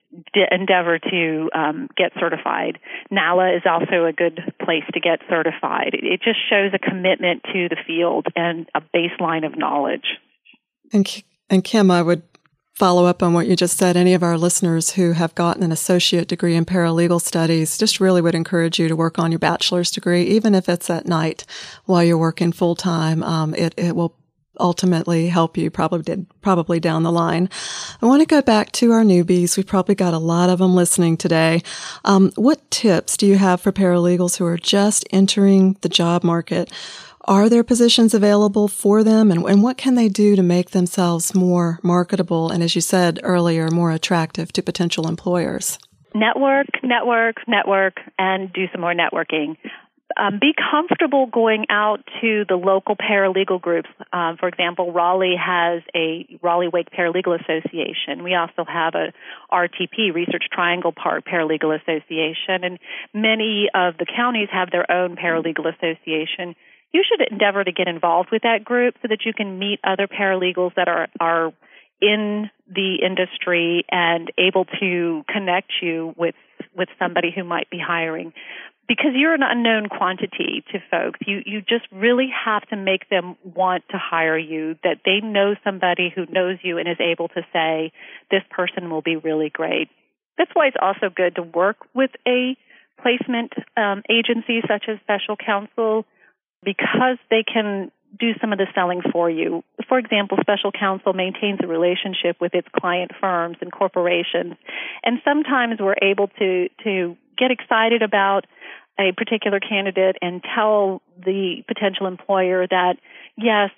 endeavor 0.51 0.99
to 0.99 1.51
um, 1.55 1.89
get 1.97 2.13
certified. 2.19 2.79
NALA 3.11 3.57
is 3.57 3.63
also 3.65 4.05
a 4.05 4.13
good 4.13 4.41
place 4.63 4.85
to 4.93 5.01
get 5.01 5.21
certified. 5.29 5.95
It 5.95 6.21
just 6.23 6.39
shows 6.49 6.73
a 6.75 6.79
commitment 6.79 7.43
to 7.53 7.69
the 7.69 7.77
field 7.87 8.27
and 8.37 8.69
a 8.75 8.81
baseline 8.95 9.47
of 9.47 9.57
knowledge. 9.57 10.19
And 10.93 11.23
and 11.49 11.65
Kim, 11.65 11.91
I 11.91 12.03
would 12.03 12.23
follow 12.75 13.05
up 13.05 13.23
on 13.23 13.35
what 13.35 13.47
you 13.47 13.57
just 13.57 13.77
said. 13.77 13.97
Any 13.97 14.15
of 14.15 14.23
our 14.23 14.39
listeners 14.39 14.93
who 14.93 15.13
have 15.13 15.35
gotten 15.35 15.63
an 15.63 15.71
associate 15.71 16.29
degree 16.29 16.57
in 16.57 16.65
paralegal 16.65 17.21
studies, 17.21 17.77
just 17.77 18.01
really 18.01 18.23
would 18.23 18.35
encourage 18.35 18.79
you 18.79 18.89
to 18.89 18.97
work 18.97 19.19
on 19.19 19.31
your 19.31 19.39
bachelor's 19.39 19.91
degree, 19.91 20.23
even 20.25 20.55
if 20.55 20.69
it's 20.69 20.89
at 20.89 21.07
night 21.07 21.45
while 21.85 22.03
you're 22.03 22.17
working 22.17 22.53
full 22.53 22.75
time. 22.75 23.23
Um, 23.23 23.55
it 23.55 23.75
it 23.77 23.95
will 23.95 24.17
ultimately 24.59 25.29
help 25.29 25.57
you 25.57 25.71
probably 25.71 26.03
did 26.03 26.27
probably 26.41 26.81
down 26.81 27.03
the 27.03 27.13
line. 27.13 27.49
I 28.03 28.07
want 28.07 28.21
to 28.21 28.27
go 28.27 28.43
back 28.43 28.73
to 28.73 28.93
our 28.93 29.03
newbies. 29.03 29.57
We've 29.57 29.67
probably 29.67 29.95
got 29.95 30.15
a 30.15 30.19
lot 30.19 30.51
of 30.51 30.59
them 30.59 30.75
listening 30.75 31.17
today. 31.17 31.63
Um, 32.05 32.33
what 32.37 32.71
tips 32.71 33.17
do 33.17 33.27
you 33.27 33.37
have 33.37 33.61
for 33.61 33.73
paralegals 33.73 34.37
who 34.37 34.47
are 34.47 34.59
just 34.59 35.05
entering 35.11 35.77
the 35.83 35.89
job 35.89 36.25
market? 36.25 36.73
Are 37.27 37.49
there 37.49 37.63
positions 37.63 38.15
available 38.15 38.67
for 38.67 39.05
them 39.05 39.31
and, 39.31 39.45
and 39.45 39.63
what 39.63 39.77
can 39.77 39.95
they 39.95 40.09
do 40.09 40.37
to 40.37 40.43
make 40.43 40.71
themselves 40.71 41.35
more 41.35 41.79
marketable 41.83 42.51
and 42.51 42.63
as 42.63 42.75
you 42.75 42.81
said 42.81 43.21
earlier, 43.23 43.71
more 43.71 43.93
attractive 43.93 44.53
to 44.55 44.63
potential 44.63 45.07
employers? 45.07 45.79
Network, 46.15 46.67
network, 46.83 47.37
network, 47.47 47.99
and 48.19 48.53
do 48.53 48.67
some 48.73 48.81
more 48.81 48.95
networking 48.95 49.57
um, 50.17 50.39
be 50.41 50.53
comfortable 50.71 51.27
going 51.27 51.67
out 51.71 52.01
to 52.21 52.45
the 52.49 52.57
local 52.57 52.97
paralegal 52.97 53.61
groups. 53.61 53.89
Um, 54.13 54.37
for 54.39 54.49
example, 54.49 54.93
Raleigh 54.93 55.37
has 55.37 55.83
a 55.95 56.27
Raleigh 56.43 56.69
Wake 56.69 56.91
Paralegal 56.91 57.41
Association. 57.41 58.23
We 58.23 58.35
also 58.35 58.65
have 58.65 58.95
a 58.95 59.13
RTP, 59.53 60.15
Research 60.15 60.45
Triangle 60.53 60.93
Park 60.93 61.25
Paralegal 61.27 61.81
Association, 61.81 62.65
and 62.65 62.79
many 63.15 63.69
of 63.75 63.97
the 63.99 64.07
counties 64.07 64.49
have 64.53 64.71
their 64.71 64.91
own 64.91 65.17
paralegal 65.17 65.67
association. 65.75 66.55
You 66.93 67.05
should 67.09 67.27
endeavor 67.31 67.63
to 67.63 67.73
get 67.73 67.87
involved 67.87 68.31
with 68.33 68.43
that 68.43 68.65
group 68.65 68.97
so 69.03 69.09
that 69.09 69.25
you 69.25 69.33
can 69.33 69.59
meet 69.59 69.81
other 69.85 70.09
paralegals 70.09 70.75
that 70.75 70.89
are 70.89 71.09
are 71.21 71.53
in 72.01 72.51
the 72.67 72.97
industry 73.05 73.85
and 73.91 74.33
able 74.39 74.65
to 74.81 75.25
connect 75.29 75.71
you 75.83 76.15
with 76.17 76.35
with 76.77 76.89
somebody 76.99 77.31
who 77.35 77.45
might 77.45 77.69
be 77.71 77.79
hiring 77.79 78.33
because 78.91 79.13
you're 79.15 79.35
an 79.35 79.45
unknown 79.45 79.89
quantity 79.89 80.65
to 80.73 80.81
folks. 80.91 81.21
You 81.25 81.43
you 81.47 81.61
just 81.61 81.87
really 81.93 82.29
have 82.45 82.67
to 82.71 82.77
make 82.77 83.09
them 83.09 83.37
want 83.45 83.85
to 83.91 83.99
hire 83.99 84.37
you. 84.37 84.75
That 84.83 85.03
they 85.05 85.21
know 85.23 85.55
somebody 85.63 86.13
who 86.13 86.27
knows 86.27 86.59
you 86.65 86.77
and 86.79 86.89
is 86.89 86.99
able 86.99 87.29
to 87.29 87.43
say 87.53 87.93
this 88.33 88.43
person 88.51 88.91
will 88.91 89.01
be 89.01 89.15
really 89.15 89.49
great. 89.49 89.91
That's 90.37 90.51
why 90.55 90.67
it's 90.67 90.77
also 90.83 91.09
good 91.09 91.37
to 91.37 91.43
work 91.43 91.77
with 91.95 92.11
a 92.27 92.57
placement 93.01 93.53
um, 93.77 94.03
agency 94.11 94.61
such 94.67 94.87
as 94.89 94.99
Special 95.03 95.37
Counsel 95.37 96.05
because 96.65 97.19
they 97.31 97.45
can 97.45 97.93
do 98.19 98.33
some 98.41 98.53
of 98.53 98.59
the 98.59 98.67
selling 98.75 99.03
for 99.13 99.31
you. 99.31 99.63
For 99.89 100.01
example, 100.01 100.37
Special 100.41 100.73
Counsel 100.73 101.13
maintains 101.13 101.61
a 101.63 101.69
relationship 101.69 102.41
with 102.41 102.55
its 102.57 102.67
client 102.77 103.13
firms 103.21 103.59
and 103.61 103.71
corporations, 103.71 104.55
and 105.05 105.21
sometimes 105.25 105.79
we're 105.79 105.95
able 106.03 106.27
to 106.41 106.69
to 106.83 107.17
get 107.41 107.51
excited 107.51 108.03
about 108.03 108.47
a 108.99 109.13
particular 109.17 109.61
candidate 109.61 110.17
and 110.21 110.45
tell 110.55 111.01
the 111.25 111.65
potential 111.67 112.07
employer 112.07 112.67
that 112.67 112.97
yes 113.37 113.71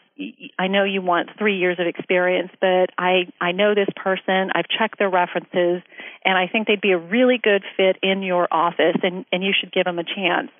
I 0.58 0.68
know 0.68 0.84
you 0.84 1.00
want 1.00 1.30
three 1.38 1.56
years 1.56 1.78
of 1.80 1.86
experience, 1.86 2.50
but 2.60 2.90
I, 2.98 3.32
I 3.40 3.52
know 3.52 3.74
this 3.74 3.88
person, 3.96 4.50
I've 4.54 4.68
checked 4.68 4.98
their 4.98 5.10
references, 5.10 5.82
and 6.24 6.36
I 6.36 6.46
think 6.46 6.66
they'd 6.66 6.80
be 6.80 6.92
a 6.92 6.98
really 6.98 7.38
good 7.42 7.62
fit 7.76 7.96
in 8.02 8.22
your 8.22 8.46
office, 8.50 8.96
and, 9.02 9.24
and 9.32 9.42
you 9.42 9.52
should 9.58 9.72
give 9.72 9.84
them 9.84 9.98
a 9.98 10.04
chance. 10.04 10.50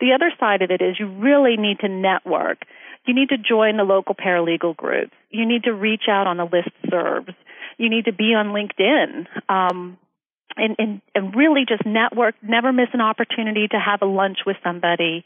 The 0.00 0.12
other 0.14 0.30
side 0.38 0.62
of 0.62 0.70
it 0.70 0.80
is 0.80 0.96
you 0.98 1.08
really 1.08 1.56
need 1.56 1.80
to 1.80 1.88
network. 1.88 2.62
You 3.04 3.14
need 3.14 3.30
to 3.30 3.38
join 3.38 3.76
the 3.76 3.82
local 3.82 4.14
paralegal 4.14 4.76
groups. 4.76 5.12
You 5.30 5.46
need 5.46 5.64
to 5.64 5.72
reach 5.72 6.04
out 6.08 6.26
on 6.26 6.36
the 6.36 6.44
list 6.44 6.70
serves. 6.88 7.34
You 7.78 7.90
need 7.90 8.04
to 8.04 8.12
be 8.12 8.34
on 8.34 8.48
LinkedIn. 8.48 9.26
Um, 9.48 9.98
and, 10.56 10.76
and, 10.78 11.00
and 11.14 11.34
really 11.34 11.64
just 11.68 11.84
network, 11.86 12.34
never 12.42 12.72
miss 12.72 12.88
an 12.92 13.00
opportunity 13.00 13.68
to 13.68 13.78
have 13.78 14.02
a 14.02 14.06
lunch 14.06 14.38
with 14.46 14.56
somebody. 14.62 15.24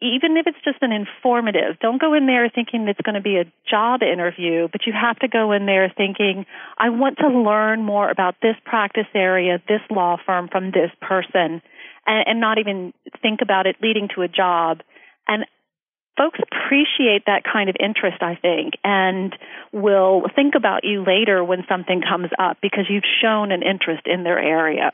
Even 0.00 0.36
if 0.36 0.46
it's 0.46 0.62
just 0.64 0.78
an 0.80 0.92
informative, 0.92 1.78
don't 1.80 2.00
go 2.00 2.14
in 2.14 2.26
there 2.26 2.48
thinking 2.48 2.86
it's 2.86 3.00
going 3.00 3.16
to 3.16 3.20
be 3.20 3.36
a 3.36 3.50
job 3.68 4.00
interview, 4.02 4.68
but 4.70 4.86
you 4.86 4.92
have 4.92 5.18
to 5.18 5.28
go 5.28 5.50
in 5.50 5.66
there 5.66 5.92
thinking, 5.96 6.46
I 6.78 6.90
want 6.90 7.18
to 7.18 7.28
learn 7.28 7.82
more 7.82 8.08
about 8.08 8.36
this 8.40 8.54
practice 8.64 9.08
area, 9.12 9.60
this 9.66 9.80
law 9.90 10.16
firm 10.24 10.48
from 10.48 10.70
this 10.70 10.92
person, 11.00 11.60
and, 12.06 12.24
and 12.26 12.40
not 12.40 12.58
even 12.58 12.92
think 13.20 13.40
about 13.42 13.66
it 13.66 13.76
leading 13.82 14.08
to 14.14 14.22
a 14.22 14.28
job. 14.28 14.82
And 15.26 15.44
folks 16.18 16.40
appreciate 16.40 17.24
that 17.26 17.44
kind 17.44 17.70
of 17.70 17.76
interest, 17.80 18.22
I 18.22 18.34
think, 18.34 18.74
and 18.84 19.34
will 19.72 20.24
think 20.34 20.54
about 20.54 20.84
you 20.84 21.04
later 21.04 21.42
when 21.44 21.64
something 21.68 22.02
comes 22.02 22.30
up 22.38 22.58
because 22.60 22.86
you've 22.90 23.04
shown 23.22 23.52
an 23.52 23.62
interest 23.62 24.06
in 24.06 24.24
their 24.24 24.38
area. 24.38 24.90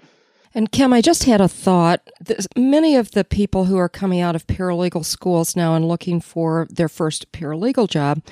And 0.55 0.71
Kim, 0.71 0.93
I 0.93 1.01
just 1.01 1.25
had 1.25 1.41
a 1.41 1.49
thought. 1.49 2.09
Many 2.57 2.95
of 2.95 3.11
the 3.11 3.25
people 3.25 3.65
who 3.65 3.77
are 3.77 3.89
coming 3.89 4.21
out 4.21 4.37
of 4.37 4.47
paralegal 4.47 5.05
schools 5.05 5.57
now 5.57 5.75
and 5.75 5.89
looking 5.89 6.21
for 6.21 6.69
their 6.71 6.89
first 6.89 7.33
paralegal 7.33 7.89
job 7.89 8.23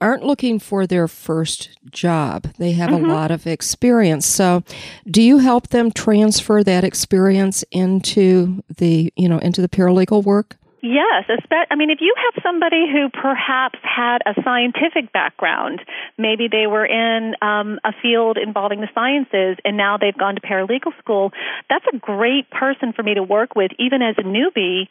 aren't 0.00 0.22
looking 0.22 0.58
for 0.58 0.86
their 0.86 1.08
first 1.08 1.70
job. 1.90 2.46
They 2.58 2.72
have 2.72 2.90
mm-hmm. 2.90 3.06
a 3.06 3.12
lot 3.12 3.30
of 3.30 3.46
experience. 3.46 4.26
So, 4.26 4.62
do 5.10 5.22
you 5.22 5.38
help 5.38 5.68
them 5.68 5.90
transfer 5.90 6.62
that 6.62 6.84
experience 6.84 7.64
into 7.70 8.62
the, 8.76 9.12
you 9.16 9.28
know, 9.28 9.38
into 9.38 9.60
the 9.60 9.68
paralegal 9.68 10.22
work? 10.22 10.56
Yes, 10.84 11.24
I 11.70 11.76
mean, 11.76 11.88
if 11.88 12.02
you 12.02 12.14
have 12.14 12.42
somebody 12.42 12.84
who 12.92 13.08
perhaps 13.08 13.78
had 13.82 14.18
a 14.26 14.34
scientific 14.44 15.14
background, 15.14 15.80
maybe 16.18 16.46
they 16.52 16.66
were 16.66 16.84
in 16.84 17.34
um, 17.40 17.80
a 17.84 17.92
field 18.02 18.36
involving 18.36 18.82
the 18.82 18.88
sciences 18.94 19.56
and 19.64 19.78
now 19.78 19.96
they've 19.96 20.16
gone 20.16 20.34
to 20.34 20.42
paralegal 20.42 20.92
school, 20.98 21.32
that's 21.70 21.86
a 21.90 21.96
great 21.96 22.50
person 22.50 22.92
for 22.92 23.02
me 23.02 23.14
to 23.14 23.22
work 23.22 23.56
with, 23.56 23.70
even 23.78 24.02
as 24.02 24.16
a 24.18 24.24
newbie 24.24 24.88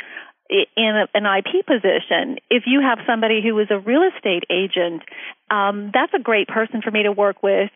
in 0.49 1.05
an 1.13 1.25
IP 1.27 1.63
position. 1.63 2.39
If 2.49 2.63
you 2.65 2.81
have 2.81 2.97
somebody 3.05 3.43
who 3.43 3.59
is 3.59 3.67
a 3.69 3.77
real 3.77 4.01
estate 4.01 4.45
agent, 4.49 5.03
um, 5.51 5.91
that's 5.93 6.13
a 6.15 6.19
great 6.19 6.47
person 6.47 6.81
for 6.81 6.89
me 6.89 7.03
to 7.03 7.11
work 7.11 7.43
with 7.43 7.69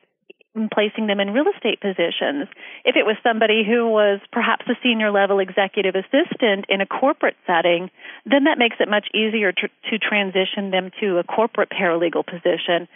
placing 0.74 1.08
them 1.08 1.20
in 1.20 1.32
real 1.32 1.46
estate 1.54 1.80
positions. 1.80 2.50
If 2.84 2.96
it 2.96 3.06
was 3.06 3.16
somebody 3.22 3.64
who 3.64 3.88
was 3.90 4.20
perhaps 4.32 4.66
a 4.68 4.74
senior 4.82 5.12
level 5.12 5.40
executive 5.40 5.96
assistant 5.96 6.66
in 6.70 6.82
a 6.82 6.86
corporate 6.86 7.38
setting, 7.46 7.92
then 8.26 8.46
that 8.46 8.58
makes 8.58 8.78
it 8.80 8.90
much 8.90 9.08
easier 9.14 9.52
to, 9.52 9.68
to 9.90 10.00
transition 10.00 10.72
them 10.72 10.92
to 11.00 11.20
a 11.20 11.24
corporate 11.24 11.70
paralegal 11.70 12.26
position. 12.26 12.88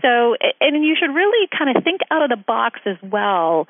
So, 0.00 0.36
and 0.60 0.82
you 0.84 0.96
should 0.98 1.12
really 1.14 1.48
kind 1.56 1.76
of 1.76 1.84
think 1.84 2.00
out 2.10 2.22
of 2.22 2.30
the 2.30 2.40
box 2.40 2.80
as 2.86 2.96
well 3.02 3.68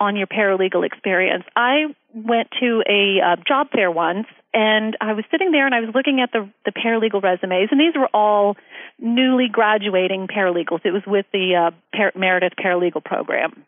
on 0.00 0.16
your 0.16 0.26
paralegal 0.26 0.84
experience. 0.84 1.44
I 1.54 1.94
went 2.14 2.48
to 2.60 2.82
a 2.88 3.20
uh, 3.20 3.36
job 3.46 3.68
fair 3.70 3.90
once 3.90 4.26
and 4.52 4.96
I 5.00 5.12
was 5.12 5.24
sitting 5.30 5.52
there 5.52 5.66
and 5.66 5.74
I 5.74 5.80
was 5.80 5.90
looking 5.94 6.20
at 6.20 6.32
the 6.32 6.50
the 6.64 6.72
paralegal 6.72 7.22
resumes 7.22 7.68
and 7.70 7.78
these 7.78 7.94
were 7.94 8.08
all 8.12 8.56
newly 8.98 9.48
graduating 9.48 10.26
paralegals. 10.26 10.80
It 10.84 10.92
was 10.92 11.02
with 11.06 11.26
the 11.32 11.70
uh, 11.70 11.96
Par- 11.96 12.12
Meredith 12.16 12.54
Paralegal 12.58 13.04
Program. 13.04 13.64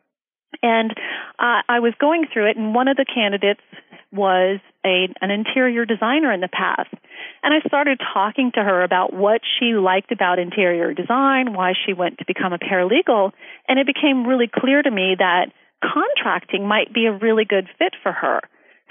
And 0.63 0.91
uh, 1.39 1.63
I 1.69 1.81
was 1.81 1.95
going 2.01 2.27
through 2.33 2.51
it 2.51 2.57
and 2.57 2.75
one 2.75 2.89
of 2.89 2.97
the 2.97 3.07
candidates 3.07 3.61
was 4.13 4.61
a 4.85 5.09
an 5.21 5.31
interior 5.31 5.85
designer 5.85 6.33
in 6.33 6.41
the 6.41 6.49
past. 6.49 6.93
And 7.43 7.55
I 7.55 7.67
started 7.67 8.01
talking 8.13 8.53
to 8.55 8.63
her 8.63 8.83
about 8.83 9.13
what 9.13 9.41
she 9.59 9.75
liked 9.75 10.13
about 10.13 10.39
interior 10.39 10.93
design, 10.95 11.55
why 11.55 11.73
she 11.87 11.93
went 11.93 12.19
to 12.19 12.25
become 12.27 12.53
a 12.53 12.59
paralegal, 12.59 13.33
and 13.69 13.79
it 13.79 13.87
became 13.87 14.27
really 14.27 14.49
clear 14.53 14.83
to 14.83 14.91
me 14.91 15.17
that 15.19 15.53
contracting 15.83 16.67
might 16.67 16.93
be 16.93 17.07
a 17.07 17.13
really 17.13 17.45
good 17.45 17.69
fit 17.79 17.95
for 18.03 18.13
her. 18.13 18.41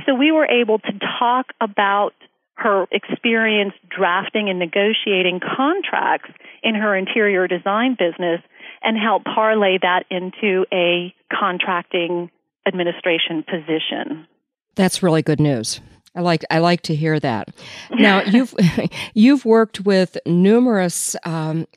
So 0.05 0.15
we 0.15 0.31
were 0.31 0.45
able 0.45 0.79
to 0.79 0.91
talk 1.19 1.47
about 1.59 2.13
her 2.55 2.85
experience 2.91 3.73
drafting 3.89 4.49
and 4.49 4.59
negotiating 4.59 5.39
contracts 5.39 6.31
in 6.63 6.75
her 6.75 6.95
interior 6.95 7.47
design 7.47 7.95
business 7.97 8.41
and 8.83 8.97
help 8.97 9.23
parlay 9.23 9.77
that 9.81 10.05
into 10.09 10.65
a 10.71 11.13
contracting 11.33 12.29
administration 12.67 13.43
position. 13.43 14.27
That's 14.75 15.01
really 15.01 15.21
good 15.21 15.39
news. 15.39 15.81
I 16.15 16.21
like 16.21 16.43
I 16.51 16.59
like 16.59 16.81
to 16.83 16.95
hear 16.95 17.19
that. 17.19 17.49
Now 17.91 18.21
you've 18.25 18.53
you've 19.13 19.45
worked 19.45 19.81
with 19.81 20.17
numerous 20.25 21.15
um, 21.23 21.67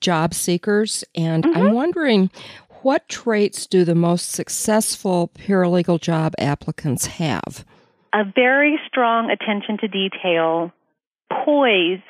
job 0.00 0.34
seekers, 0.34 1.04
and 1.14 1.44
mm-hmm. 1.44 1.56
I'm 1.56 1.72
wondering 1.72 2.30
what 2.82 3.08
traits 3.08 3.66
do 3.66 3.84
the 3.84 3.94
most 3.94 4.30
successful 4.30 5.30
paralegal 5.34 6.00
job 6.00 6.34
applicants 6.38 7.06
have? 7.06 7.64
A 8.12 8.24
very 8.24 8.78
strong 8.88 9.30
attention 9.30 9.78
to 9.78 9.88
detail, 9.88 10.72
poise 11.44 12.00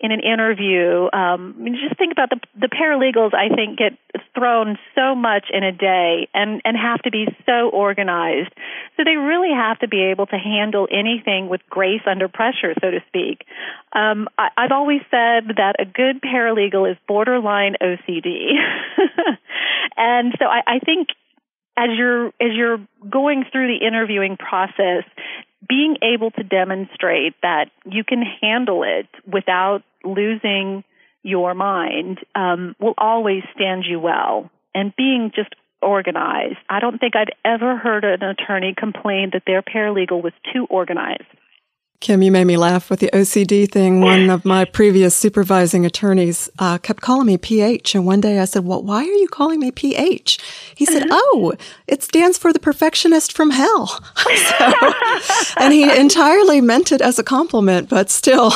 in 0.00 0.12
an 0.12 0.20
interview. 0.20 1.08
Um, 1.12 1.56
I 1.58 1.62
mean, 1.62 1.78
just 1.82 1.98
think 1.98 2.12
about 2.12 2.30
the 2.30 2.40
the 2.54 2.68
paralegals. 2.68 3.34
I 3.34 3.54
think 3.54 3.78
get 3.78 3.98
thrown 4.34 4.78
so 4.94 5.14
much 5.14 5.46
in 5.52 5.64
a 5.64 5.72
day 5.72 6.28
and 6.32 6.62
and 6.64 6.76
have 6.76 7.02
to 7.02 7.10
be 7.10 7.26
so 7.46 7.68
organized. 7.70 8.50
So 8.96 9.02
they 9.04 9.16
really 9.16 9.52
have 9.52 9.78
to 9.80 9.88
be 9.88 10.02
able 10.02 10.26
to 10.26 10.36
handle 10.38 10.86
anything 10.90 11.48
with 11.48 11.60
grace 11.68 12.02
under 12.06 12.28
pressure, 12.28 12.74
so 12.80 12.90
to 12.90 13.00
speak. 13.08 13.44
Um, 13.92 14.28
I, 14.38 14.48
I've 14.56 14.72
always 14.72 15.00
said 15.10 15.56
that 15.56 15.74
a 15.80 15.84
good 15.84 16.22
paralegal 16.22 16.90
is 16.90 16.96
borderline 17.08 17.74
OCD, 17.82 18.54
and 19.96 20.34
so 20.38 20.44
I, 20.44 20.62
I 20.66 20.78
think 20.78 21.08
as 21.76 21.90
you're 21.96 22.26
as 22.26 22.52
you're 22.54 22.78
going 23.08 23.44
through 23.50 23.68
the 23.78 23.86
interviewing 23.86 24.36
process, 24.36 25.04
being 25.68 25.96
able 26.02 26.30
to 26.32 26.42
demonstrate 26.42 27.34
that 27.42 27.66
you 27.84 28.04
can 28.04 28.22
handle 28.40 28.82
it 28.82 29.08
without 29.30 29.82
losing 30.04 30.84
your 31.22 31.54
mind 31.54 32.18
um, 32.34 32.74
will 32.80 32.94
always 32.96 33.42
stand 33.54 33.84
you 33.88 34.00
well. 34.00 34.50
And 34.74 34.94
being 34.96 35.32
just 35.34 35.54
organized. 35.80 36.58
I 36.68 36.80
don't 36.80 36.98
think 36.98 37.14
I've 37.16 37.34
ever 37.44 37.76
heard 37.76 38.04
an 38.04 38.22
attorney 38.22 38.74
complain 38.76 39.30
that 39.32 39.42
their 39.46 39.62
paralegal 39.62 40.22
was 40.22 40.32
too 40.52 40.66
organized. 40.68 41.24
Kim, 42.00 42.22
you 42.22 42.30
made 42.30 42.44
me 42.44 42.56
laugh 42.56 42.90
with 42.90 43.00
the 43.00 43.10
OCD 43.12 43.68
thing. 43.70 44.00
One 44.00 44.30
of 44.30 44.44
my 44.44 44.64
previous 44.64 45.16
supervising 45.16 45.84
attorneys 45.84 46.48
uh, 46.60 46.78
kept 46.78 47.02
calling 47.02 47.26
me 47.26 47.36
PH. 47.38 47.96
And 47.96 48.06
one 48.06 48.20
day 48.20 48.38
I 48.38 48.44
said, 48.44 48.64
Well, 48.64 48.84
why 48.84 49.00
are 49.00 49.02
you 49.02 49.26
calling 49.26 49.58
me 49.58 49.72
PH? 49.72 50.38
He 50.76 50.86
said, 50.86 51.08
Oh, 51.10 51.54
it 51.88 52.04
stands 52.04 52.38
for 52.38 52.52
the 52.52 52.60
perfectionist 52.60 53.32
from 53.32 53.50
hell. 53.50 53.88
so, 54.36 54.72
and 55.56 55.72
he 55.72 55.90
entirely 55.98 56.60
meant 56.60 56.92
it 56.92 57.00
as 57.00 57.18
a 57.18 57.24
compliment, 57.24 57.88
but 57.88 58.10
still, 58.10 58.52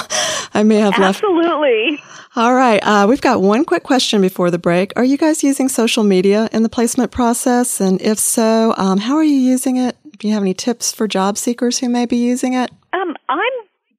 I 0.54 0.62
may 0.62 0.76
have 0.76 0.96
left. 0.96 1.24
Absolutely. 1.24 2.00
All 2.36 2.54
right. 2.54 2.78
Uh, 2.84 3.06
we've 3.08 3.20
got 3.20 3.42
one 3.42 3.64
quick 3.64 3.82
question 3.82 4.20
before 4.20 4.52
the 4.52 4.58
break. 4.58 4.92
Are 4.94 5.04
you 5.04 5.18
guys 5.18 5.42
using 5.42 5.68
social 5.68 6.04
media 6.04 6.48
in 6.52 6.62
the 6.62 6.68
placement 6.68 7.10
process? 7.10 7.80
And 7.80 8.00
if 8.00 8.20
so, 8.20 8.72
um, 8.76 8.98
how 8.98 9.16
are 9.16 9.24
you 9.24 9.34
using 9.34 9.78
it? 9.78 9.96
Do 10.18 10.28
you 10.28 10.34
have 10.34 10.44
any 10.44 10.54
tips 10.54 10.92
for 10.92 11.08
job 11.08 11.36
seekers 11.36 11.80
who 11.80 11.88
may 11.88 12.06
be 12.06 12.16
using 12.16 12.52
it? 12.52 12.70
Um, 12.92 13.14
I'm 13.28 13.52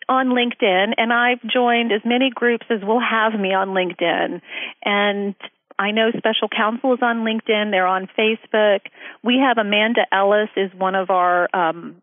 on 0.09 0.27
LinkedIn, 0.27 0.93
and 0.97 1.13
I've 1.13 1.41
joined 1.43 1.91
as 1.91 2.01
many 2.05 2.29
groups 2.33 2.65
as 2.69 2.81
will 2.81 2.99
have 2.99 3.39
me 3.39 3.53
on 3.53 3.69
LinkedIn. 3.69 4.41
And 4.83 5.35
I 5.79 5.91
know 5.91 6.11
Special 6.17 6.49
Counsel 6.49 6.93
is 6.93 6.99
on 7.01 7.25
LinkedIn. 7.25 7.71
They're 7.71 7.87
on 7.87 8.07
Facebook. 8.17 8.81
We 9.23 9.39
have 9.39 9.57
Amanda 9.57 10.01
Ellis 10.11 10.49
is 10.55 10.71
one 10.77 10.95
of 10.95 11.09
our 11.09 11.49
um, 11.53 12.01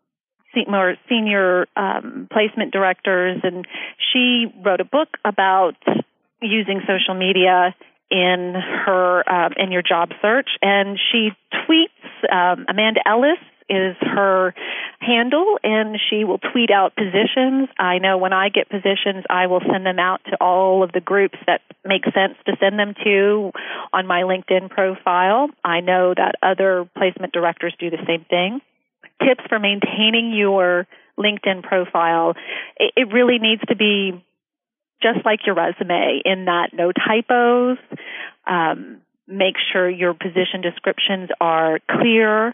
senior 0.53 1.67
um, 1.75 2.27
placement 2.31 2.73
directors, 2.73 3.39
and 3.43 3.65
she 4.11 4.47
wrote 4.65 4.81
a 4.81 4.85
book 4.85 5.09
about 5.23 5.75
using 6.41 6.81
social 6.87 7.13
media 7.13 7.75
in 8.09 8.53
her 8.85 9.29
um, 9.31 9.53
in 9.55 9.71
your 9.71 9.81
job 9.81 10.09
search, 10.21 10.49
and 10.61 10.99
she 11.11 11.29
tweets. 11.53 11.87
Um, 12.31 12.65
Amanda 12.69 12.99
Ellis 13.07 13.39
is 13.69 13.95
her 14.01 14.53
handle 14.99 15.57
and 15.63 15.97
she 16.09 16.23
will 16.23 16.37
tweet 16.37 16.71
out 16.71 16.95
positions. 16.95 17.69
I 17.77 17.97
know 17.97 18.17
when 18.17 18.33
I 18.33 18.49
get 18.49 18.69
positions, 18.69 19.25
I 19.29 19.47
will 19.47 19.61
send 19.71 19.85
them 19.85 19.99
out 19.99 20.21
to 20.25 20.37
all 20.39 20.83
of 20.83 20.91
the 20.91 21.01
groups 21.01 21.37
that 21.47 21.61
make 21.85 22.03
sense 22.05 22.35
to 22.45 22.55
send 22.59 22.77
them 22.77 22.93
to 23.03 23.51
on 23.93 24.07
my 24.07 24.21
LinkedIn 24.21 24.69
profile. 24.69 25.49
I 25.63 25.81
know 25.81 26.13
that 26.15 26.35
other 26.43 26.87
placement 26.97 27.33
directors 27.33 27.73
do 27.79 27.89
the 27.89 28.03
same 28.07 28.25
thing. 28.29 28.61
Tips 29.19 29.43
for 29.49 29.59
maintaining 29.59 30.33
your 30.33 30.87
LinkedIn 31.17 31.63
profile. 31.63 32.33
It, 32.77 33.11
really 33.11 33.37
needs 33.39 33.61
to 33.69 33.75
be 33.75 34.23
just 35.01 35.25
like 35.25 35.45
your 35.45 35.55
resume 35.55 36.21
in 36.25 36.45
that 36.45 36.69
no 36.73 36.91
typos, 36.91 37.77
um, 38.47 39.01
make 39.27 39.55
sure 39.71 39.89
your 39.89 40.13
position 40.13 40.61
descriptions 40.61 41.29
are 41.39 41.79
clear. 41.89 42.49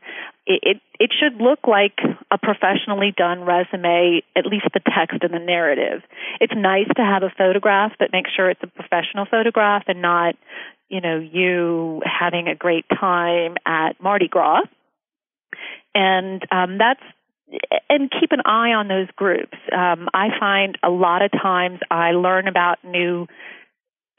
It, 0.45 0.59
it, 0.63 0.77
it 0.99 1.11
should 1.19 1.41
look 1.41 1.59
like 1.67 1.97
a 2.31 2.37
professionally 2.37 3.13
done 3.15 3.41
resume, 3.41 4.21
at 4.35 4.45
least 4.45 4.65
the 4.73 4.79
text 4.79 5.17
and 5.21 5.33
the 5.33 5.43
narrative. 5.43 6.01
It's 6.39 6.53
nice 6.55 6.87
to 6.95 7.01
have 7.01 7.23
a 7.23 7.33
photograph, 7.37 7.93
but 7.99 8.09
make 8.11 8.25
sure 8.35 8.49
it's 8.49 8.63
a 8.63 8.67
professional 8.67 9.25
photograph 9.29 9.83
and 9.87 10.01
not, 10.01 10.35
you 10.89 11.01
know, 11.01 11.19
you 11.19 12.01
having 12.05 12.47
a 12.47 12.55
great 12.55 12.85
time 12.89 13.55
at 13.65 14.01
Mardi 14.01 14.27
Gras. 14.27 14.61
And 15.95 16.43
um, 16.51 16.77
that's 16.77 17.01
and 17.89 18.11
keep 18.11 18.31
an 18.31 18.41
eye 18.45 18.73
on 18.73 18.87
those 18.87 19.07
groups. 19.15 19.57
Um, 19.71 20.09
I 20.13 20.27
find 20.39 20.77
a 20.83 20.89
lot 20.89 21.21
of 21.21 21.31
times 21.31 21.79
I 21.89 22.11
learn 22.11 22.47
about 22.47 22.83
new 22.83 23.27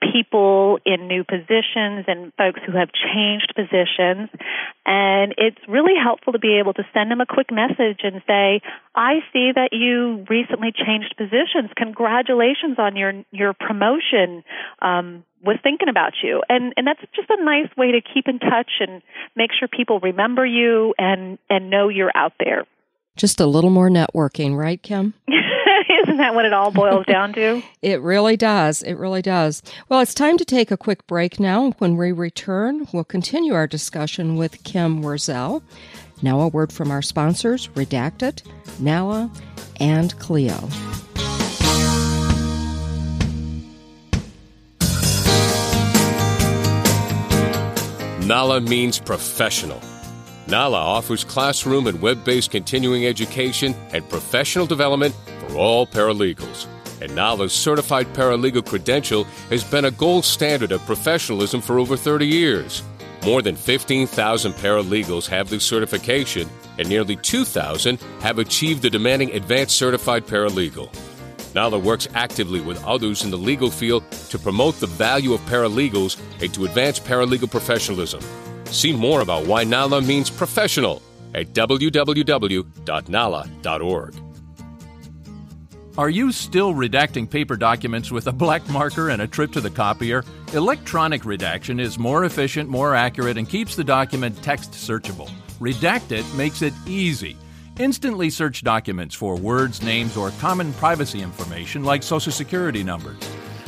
people 0.00 0.78
in 0.84 1.08
new 1.08 1.24
positions 1.24 2.04
and 2.06 2.32
folks 2.36 2.60
who 2.66 2.76
have 2.76 2.90
changed 2.92 3.52
positions. 3.54 4.30
And 4.86 5.34
it's 5.36 5.58
really 5.68 5.94
helpful 6.00 6.32
to 6.32 6.38
be 6.38 6.58
able 6.58 6.74
to 6.74 6.84
send 6.94 7.10
them 7.10 7.20
a 7.20 7.26
quick 7.26 7.50
message 7.50 8.00
and 8.02 8.22
say, 8.26 8.60
I 8.94 9.20
see 9.32 9.52
that 9.54 9.70
you 9.72 10.24
recently 10.28 10.72
changed 10.72 11.14
positions. 11.16 11.70
Congratulations 11.76 12.78
on 12.78 12.96
your, 12.96 13.24
your 13.30 13.54
promotion. 13.54 14.44
Um, 14.80 15.24
was 15.40 15.56
thinking 15.62 15.88
about 15.88 16.14
you. 16.22 16.42
And, 16.48 16.72
and 16.76 16.84
that's 16.84 17.00
just 17.14 17.30
a 17.30 17.44
nice 17.44 17.68
way 17.76 17.92
to 17.92 18.00
keep 18.00 18.26
in 18.26 18.40
touch 18.40 18.70
and 18.80 19.02
make 19.36 19.50
sure 19.56 19.68
people 19.68 20.00
remember 20.00 20.44
you 20.44 20.94
and, 20.98 21.38
and 21.48 21.70
know 21.70 21.88
you're 21.88 22.10
out 22.12 22.32
there. 22.40 22.64
Just 23.16 23.40
a 23.40 23.46
little 23.46 23.70
more 23.70 23.88
networking, 23.88 24.56
right, 24.56 24.82
Kim? 24.82 25.14
Isn't 26.18 26.26
that 26.30 26.34
what 26.34 26.46
it 26.46 26.52
all 26.52 26.72
boils 26.72 27.06
down 27.06 27.32
to? 27.34 27.62
it 27.80 28.00
really 28.00 28.36
does. 28.36 28.82
It 28.82 28.94
really 28.94 29.22
does. 29.22 29.62
Well, 29.88 30.00
it's 30.00 30.14
time 30.14 30.36
to 30.38 30.44
take 30.44 30.72
a 30.72 30.76
quick 30.76 31.06
break 31.06 31.38
now. 31.38 31.70
When 31.78 31.96
we 31.96 32.10
return, 32.10 32.88
we'll 32.92 33.04
continue 33.04 33.54
our 33.54 33.68
discussion 33.68 34.34
with 34.34 34.64
Kim 34.64 35.00
Wierzel. 35.00 35.62
Now, 36.20 36.40
a 36.40 36.48
word 36.48 36.72
from 36.72 36.90
our 36.90 37.02
sponsors 37.02 37.68
Redact 37.68 38.24
It, 38.24 38.42
NALA, 38.80 39.30
and 39.78 40.18
Clio. 40.18 40.58
NALA 48.26 48.62
means 48.62 48.98
professional. 48.98 49.80
NALA 50.48 50.78
offers 50.78 51.22
classroom 51.22 51.86
and 51.86 52.02
web 52.02 52.24
based 52.24 52.50
continuing 52.50 53.06
education 53.06 53.76
and 53.92 54.08
professional 54.08 54.66
development 54.66 55.14
for 55.48 55.56
all 55.56 55.86
paralegals. 55.86 56.66
And 57.00 57.14
NALA's 57.14 57.52
certified 57.52 58.06
paralegal 58.08 58.66
credential 58.66 59.24
has 59.50 59.64
been 59.64 59.84
a 59.84 59.90
gold 59.90 60.24
standard 60.24 60.72
of 60.72 60.84
professionalism 60.84 61.60
for 61.60 61.78
over 61.78 61.96
30 61.96 62.26
years. 62.26 62.82
More 63.24 63.42
than 63.42 63.56
15,000 63.56 64.52
paralegals 64.54 65.26
have 65.28 65.48
this 65.48 65.64
certification, 65.64 66.48
and 66.78 66.88
nearly 66.88 67.16
2,000 67.16 67.98
have 68.20 68.38
achieved 68.38 68.82
the 68.82 68.90
demanding 68.90 69.32
advanced 69.32 69.76
certified 69.76 70.26
paralegal. 70.26 70.92
NALA 71.54 71.78
works 71.78 72.08
actively 72.14 72.60
with 72.60 72.84
others 72.84 73.24
in 73.24 73.30
the 73.30 73.38
legal 73.38 73.70
field 73.70 74.08
to 74.30 74.38
promote 74.38 74.78
the 74.78 74.86
value 74.86 75.32
of 75.32 75.40
paralegals 75.42 76.20
and 76.40 76.52
to 76.54 76.64
advance 76.64 77.00
paralegal 77.00 77.50
professionalism. 77.50 78.20
See 78.66 78.92
more 78.92 79.22
about 79.22 79.46
why 79.46 79.64
NALA 79.64 80.02
means 80.02 80.30
professional 80.30 81.02
at 81.34 81.48
www.nala.org. 81.54 82.68
Are 85.98 86.08
you 86.08 86.30
still 86.30 86.74
redacting 86.74 87.28
paper 87.28 87.56
documents 87.56 88.12
with 88.12 88.28
a 88.28 88.32
black 88.32 88.68
marker 88.68 89.08
and 89.08 89.20
a 89.20 89.26
trip 89.26 89.50
to 89.50 89.60
the 89.60 89.68
copier? 89.68 90.22
Electronic 90.52 91.24
redaction 91.24 91.80
is 91.80 91.98
more 91.98 92.22
efficient, 92.22 92.70
more 92.70 92.94
accurate, 92.94 93.36
and 93.36 93.48
keeps 93.48 93.74
the 93.74 93.82
document 93.82 94.40
text 94.40 94.70
searchable. 94.70 95.28
Redact 95.58 96.12
It 96.12 96.24
makes 96.36 96.62
it 96.62 96.72
easy. 96.86 97.36
Instantly 97.80 98.30
search 98.30 98.62
documents 98.62 99.16
for 99.16 99.34
words, 99.34 99.82
names, 99.82 100.16
or 100.16 100.30
common 100.38 100.72
privacy 100.74 101.20
information 101.20 101.82
like 101.82 102.04
Social 102.04 102.30
Security 102.30 102.84
numbers. 102.84 103.18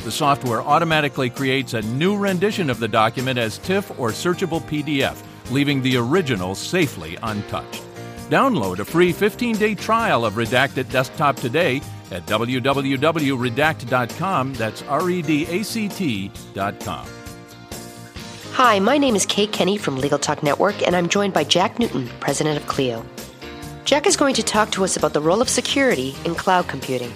The 0.05 0.11
software 0.11 0.61
automatically 0.61 1.29
creates 1.29 1.73
a 1.73 1.81
new 1.81 2.15
rendition 2.15 2.69
of 2.69 2.79
the 2.79 2.87
document 2.87 3.39
as 3.39 3.57
TIFF 3.57 3.99
or 3.99 4.11
searchable 4.11 4.61
PDF, 4.61 5.21
leaving 5.51 5.81
the 5.81 5.97
original 5.97 6.55
safely 6.55 7.17
untouched. 7.23 7.83
Download 8.29 8.79
a 8.79 8.85
free 8.85 9.11
15 9.11 9.57
day 9.57 9.75
trial 9.75 10.23
of 10.23 10.35
Redact 10.35 10.77
It 10.77 10.87
Desktop 10.87 11.35
today 11.35 11.81
at 12.11 12.25
www.redact.com. 12.25 14.53
That's 14.53 14.81
R 14.83 15.09
E 15.09 15.21
D 15.21 15.45
A 15.47 15.63
C 15.63 15.89
T.com. 15.89 17.07
Hi, 18.53 18.79
my 18.79 18.97
name 18.97 19.15
is 19.15 19.25
Kate 19.25 19.51
Kenny 19.51 19.77
from 19.77 19.97
Legal 19.97 20.19
Talk 20.19 20.43
Network, 20.43 20.85
and 20.85 20.95
I'm 20.95 21.07
joined 21.07 21.33
by 21.33 21.45
Jack 21.45 21.79
Newton, 21.79 22.09
president 22.19 22.59
of 22.59 22.67
Clio. 22.67 23.05
Jack 23.85 24.05
is 24.05 24.17
going 24.17 24.35
to 24.35 24.43
talk 24.43 24.71
to 24.71 24.83
us 24.83 24.97
about 24.97 25.13
the 25.13 25.21
role 25.21 25.41
of 25.41 25.49
security 25.49 26.13
in 26.25 26.35
cloud 26.35 26.67
computing. 26.67 27.11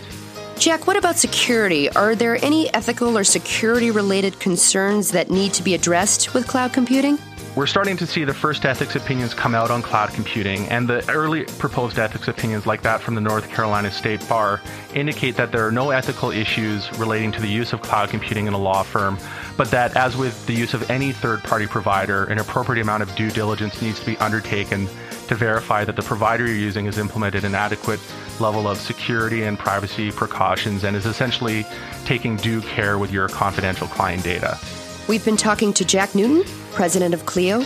Jack, 0.58 0.88
what 0.88 0.96
about 0.96 1.18
security? 1.18 1.90
Are 1.90 2.16
there 2.16 2.44
any 2.44 2.74
ethical 2.74 3.18
or 3.18 3.26
security 3.26 3.92
related 3.92 4.40
concerns 4.40 5.12
that 5.12 5.30
need 5.30 5.52
to 5.54 5.62
be 5.62 5.74
addressed 5.74 6.34
with 6.34 6.48
cloud 6.48 6.72
computing? 6.72 7.20
We're 7.56 7.68
starting 7.68 7.96
to 7.98 8.06
see 8.06 8.26
the 8.26 8.34
first 8.34 8.66
ethics 8.66 8.98
opinions 8.98 9.34
come 9.34 9.56
out 9.56 9.72
on 9.72 9.82
cloud 9.82 10.10
computing, 10.10 10.68
and 10.68 10.90
the 10.90 11.10
early 11.10 11.46
proposed 11.46 11.98
ethics 11.98 12.28
opinions, 12.28 12.66
like 12.66 12.82
that 12.82 13.00
from 13.00 13.16
the 13.16 13.22
North 13.22 13.50
Carolina 13.50 13.90
State 13.92 14.28
Bar, 14.28 14.62
indicate 14.94 15.38
that 15.38 15.54
there 15.54 15.66
are 15.66 15.72
no 15.72 15.92
ethical 15.92 16.32
issues 16.32 16.92
relating 17.00 17.32
to 17.32 17.40
the 17.40 17.48
use 17.48 17.72
of 17.72 17.82
cloud 17.82 18.10
computing 18.10 18.48
in 18.48 18.54
a 18.54 18.58
law 18.58 18.84
firm, 18.84 19.18
but 19.56 19.72
that, 19.72 19.96
as 19.96 20.18
with 20.18 20.46
the 20.48 20.54
use 20.54 20.74
of 20.74 20.92
any 20.92 21.14
third 21.14 21.42
party 21.46 21.66
provider, 21.66 22.26
an 22.26 22.40
appropriate 22.40 22.82
amount 22.82 23.04
of 23.04 23.16
due 23.16 23.32
diligence 23.32 23.82
needs 23.82 24.02
to 24.02 24.06
be 24.06 24.18
undertaken 24.18 24.86
to 25.30 25.36
verify 25.36 25.86
that 25.86 25.96
the 25.96 26.04
provider 26.04 26.46
you're 26.46 26.58
using 26.58 26.84
has 26.84 26.98
implemented 26.98 27.46
an 27.46 27.56
adequate 27.56 28.02
level 28.42 28.68
of 28.68 28.78
security 28.78 29.44
and 29.44 29.58
privacy 29.58 30.12
precautions 30.12 30.84
and 30.84 30.94
is 30.94 31.06
essentially 31.06 31.66
taking 32.04 32.36
due 32.36 32.60
care 32.60 32.98
with 32.98 33.14
your 33.14 33.30
confidential 33.30 33.88
client 33.88 34.26
data. 34.26 34.60
We've 35.08 35.24
been 35.24 35.38
talking 35.38 35.72
to 35.74 35.86
Jack 35.86 36.16
Newton, 36.16 36.44
president 36.76 37.14
of 37.14 37.26
Clio. 37.26 37.62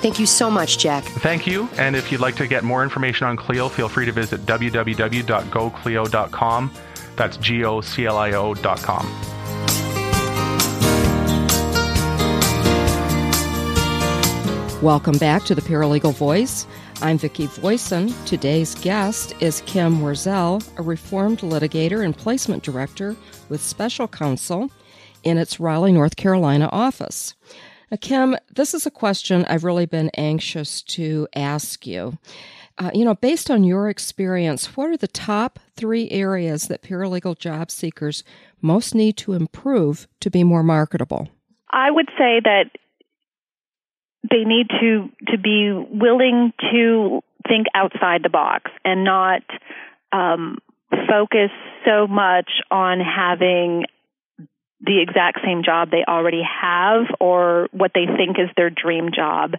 Thank 0.00 0.18
you 0.18 0.26
so 0.26 0.50
much, 0.50 0.78
Jack. 0.78 1.04
Thank 1.04 1.46
you. 1.46 1.68
And 1.76 1.96
if 1.96 2.12
you'd 2.12 2.20
like 2.20 2.36
to 2.36 2.46
get 2.46 2.62
more 2.64 2.82
information 2.82 3.26
on 3.26 3.36
Clio, 3.36 3.68
feel 3.68 3.88
free 3.88 4.06
to 4.06 4.12
visit 4.12 4.46
www.goclio.com. 4.46 6.70
That's 7.16 7.36
G 7.36 7.64
O 7.64 7.80
C 7.80 8.06
L 8.06 8.16
I 8.16 8.32
O.com. 8.32 9.06
Welcome 14.82 15.18
back 15.18 15.44
to 15.44 15.54
the 15.54 15.60
Paralegal 15.60 16.14
Voice. 16.14 16.66
I'm 17.02 17.18
Vicki 17.18 17.44
Voisin. 17.44 18.14
Today's 18.24 18.74
guest 18.76 19.34
is 19.40 19.62
Kim 19.66 20.00
Wierzel, 20.00 20.66
a 20.78 20.82
reformed 20.82 21.40
litigator 21.40 22.02
and 22.02 22.16
placement 22.16 22.62
director 22.62 23.14
with 23.50 23.60
special 23.60 24.08
counsel 24.08 24.70
in 25.22 25.36
its 25.36 25.60
Raleigh, 25.60 25.92
North 25.92 26.16
Carolina 26.16 26.70
office. 26.72 27.34
Now, 27.90 27.96
Kim, 28.00 28.36
this 28.54 28.72
is 28.72 28.86
a 28.86 28.90
question 28.90 29.44
I've 29.46 29.64
really 29.64 29.86
been 29.86 30.10
anxious 30.16 30.82
to 30.82 31.26
ask 31.34 31.86
you. 31.86 32.18
Uh, 32.78 32.90
you 32.94 33.04
know, 33.04 33.14
based 33.14 33.50
on 33.50 33.64
your 33.64 33.88
experience, 33.88 34.76
what 34.76 34.88
are 34.88 34.96
the 34.96 35.08
top 35.08 35.58
three 35.76 36.08
areas 36.10 36.68
that 36.68 36.82
paralegal 36.82 37.38
job 37.38 37.70
seekers 37.70 38.22
most 38.62 38.94
need 38.94 39.16
to 39.18 39.32
improve 39.32 40.06
to 40.20 40.30
be 40.30 40.44
more 40.44 40.62
marketable? 40.62 41.28
I 41.70 41.90
would 41.90 42.08
say 42.16 42.40
that 42.44 42.70
they 44.30 44.44
need 44.44 44.68
to 44.80 45.08
to 45.28 45.38
be 45.38 45.72
willing 45.72 46.52
to 46.72 47.22
think 47.48 47.66
outside 47.74 48.22
the 48.22 48.28
box 48.28 48.70
and 48.84 49.04
not 49.04 49.42
um, 50.12 50.58
focus 51.08 51.50
so 51.84 52.06
much 52.06 52.50
on 52.70 53.00
having 53.00 53.84
the 54.80 55.00
exact 55.00 55.40
same 55.44 55.62
job 55.62 55.90
they 55.90 56.04
already 56.06 56.42
have 56.42 57.06
or 57.20 57.68
what 57.72 57.92
they 57.94 58.06
think 58.06 58.38
is 58.38 58.48
their 58.56 58.70
dream 58.70 59.10
job. 59.14 59.54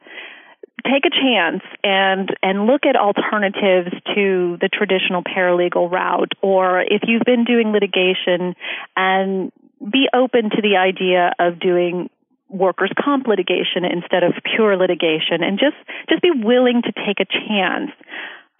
Take 0.84 1.06
a 1.06 1.12
chance 1.12 1.62
and 1.84 2.30
and 2.42 2.66
look 2.66 2.86
at 2.88 2.96
alternatives 2.96 3.92
to 4.16 4.58
the 4.60 4.70
traditional 4.72 5.22
paralegal 5.22 5.92
route 5.92 6.32
or 6.42 6.82
if 6.82 7.02
you've 7.06 7.24
been 7.24 7.44
doing 7.44 7.72
litigation 7.72 8.56
and 8.98 9.52
be 9.80 10.08
open 10.14 10.50
to 10.50 10.62
the 10.62 10.78
idea 10.78 11.34
of 11.38 11.60
doing 11.60 12.10
workers 12.50 12.92
comp 13.00 13.28
litigation 13.28 13.86
instead 13.86 14.24
of 14.24 14.34
pure 14.56 14.76
litigation 14.76 15.44
and 15.44 15.60
just 15.60 15.78
just 16.10 16.22
be 16.22 16.32
willing 16.32 16.82
to 16.82 16.92
take 16.92 17.20
a 17.20 17.26
chance 17.26 17.92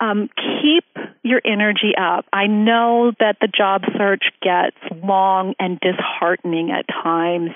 um, 0.02 0.30
keep 0.36 0.84
your 1.24 1.40
energy 1.46 1.94
up. 1.96 2.26
I 2.34 2.48
know 2.48 3.14
that 3.20 3.38
the 3.40 3.48
job 3.48 3.84
search 3.96 4.24
gets 4.42 4.76
long 5.04 5.54
and 5.60 5.80
disheartening 5.80 6.72
at 6.72 6.88
times, 6.88 7.52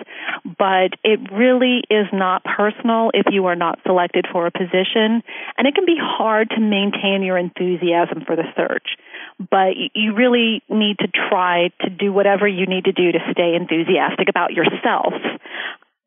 but 0.45 0.93
it 1.03 1.19
really 1.31 1.81
is 1.89 2.05
not 2.13 2.43
personal 2.43 3.09
if 3.15 3.25
you 3.31 3.47
are 3.47 3.55
not 3.55 3.79
selected 3.85 4.27
for 4.31 4.45
a 4.45 4.51
position, 4.51 5.23
and 5.57 5.67
it 5.67 5.73
can 5.73 5.85
be 5.85 5.97
hard 5.99 6.51
to 6.51 6.61
maintain 6.61 7.23
your 7.23 7.37
enthusiasm 7.37 8.23
for 8.25 8.35
the 8.35 8.45
search. 8.55 8.95
But 9.39 9.73
you 9.95 10.13
really 10.13 10.61
need 10.69 10.99
to 10.99 11.07
try 11.07 11.69
to 11.81 11.89
do 11.89 12.13
whatever 12.13 12.47
you 12.47 12.67
need 12.67 12.85
to 12.85 12.93
do 12.93 13.11
to 13.11 13.19
stay 13.31 13.55
enthusiastic 13.55 14.29
about 14.29 14.53
yourself. 14.53 15.13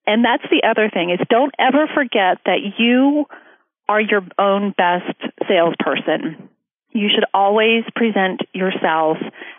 And 0.07 0.24
that's 0.24 0.44
the 0.51 0.62
other 0.66 0.88
thing 0.88 1.11
is 1.11 1.18
don't 1.29 1.53
ever 1.59 1.87
forget 1.92 2.38
that 2.46 2.61
you 2.79 3.27
are 3.88 4.01
your 4.01 4.22
own 4.38 4.74
best 4.77 5.16
salesperson. 5.48 6.48
You 6.92 7.09
should 7.14 7.24
always 7.33 7.85
present 7.94 8.40
yourself 8.53 9.18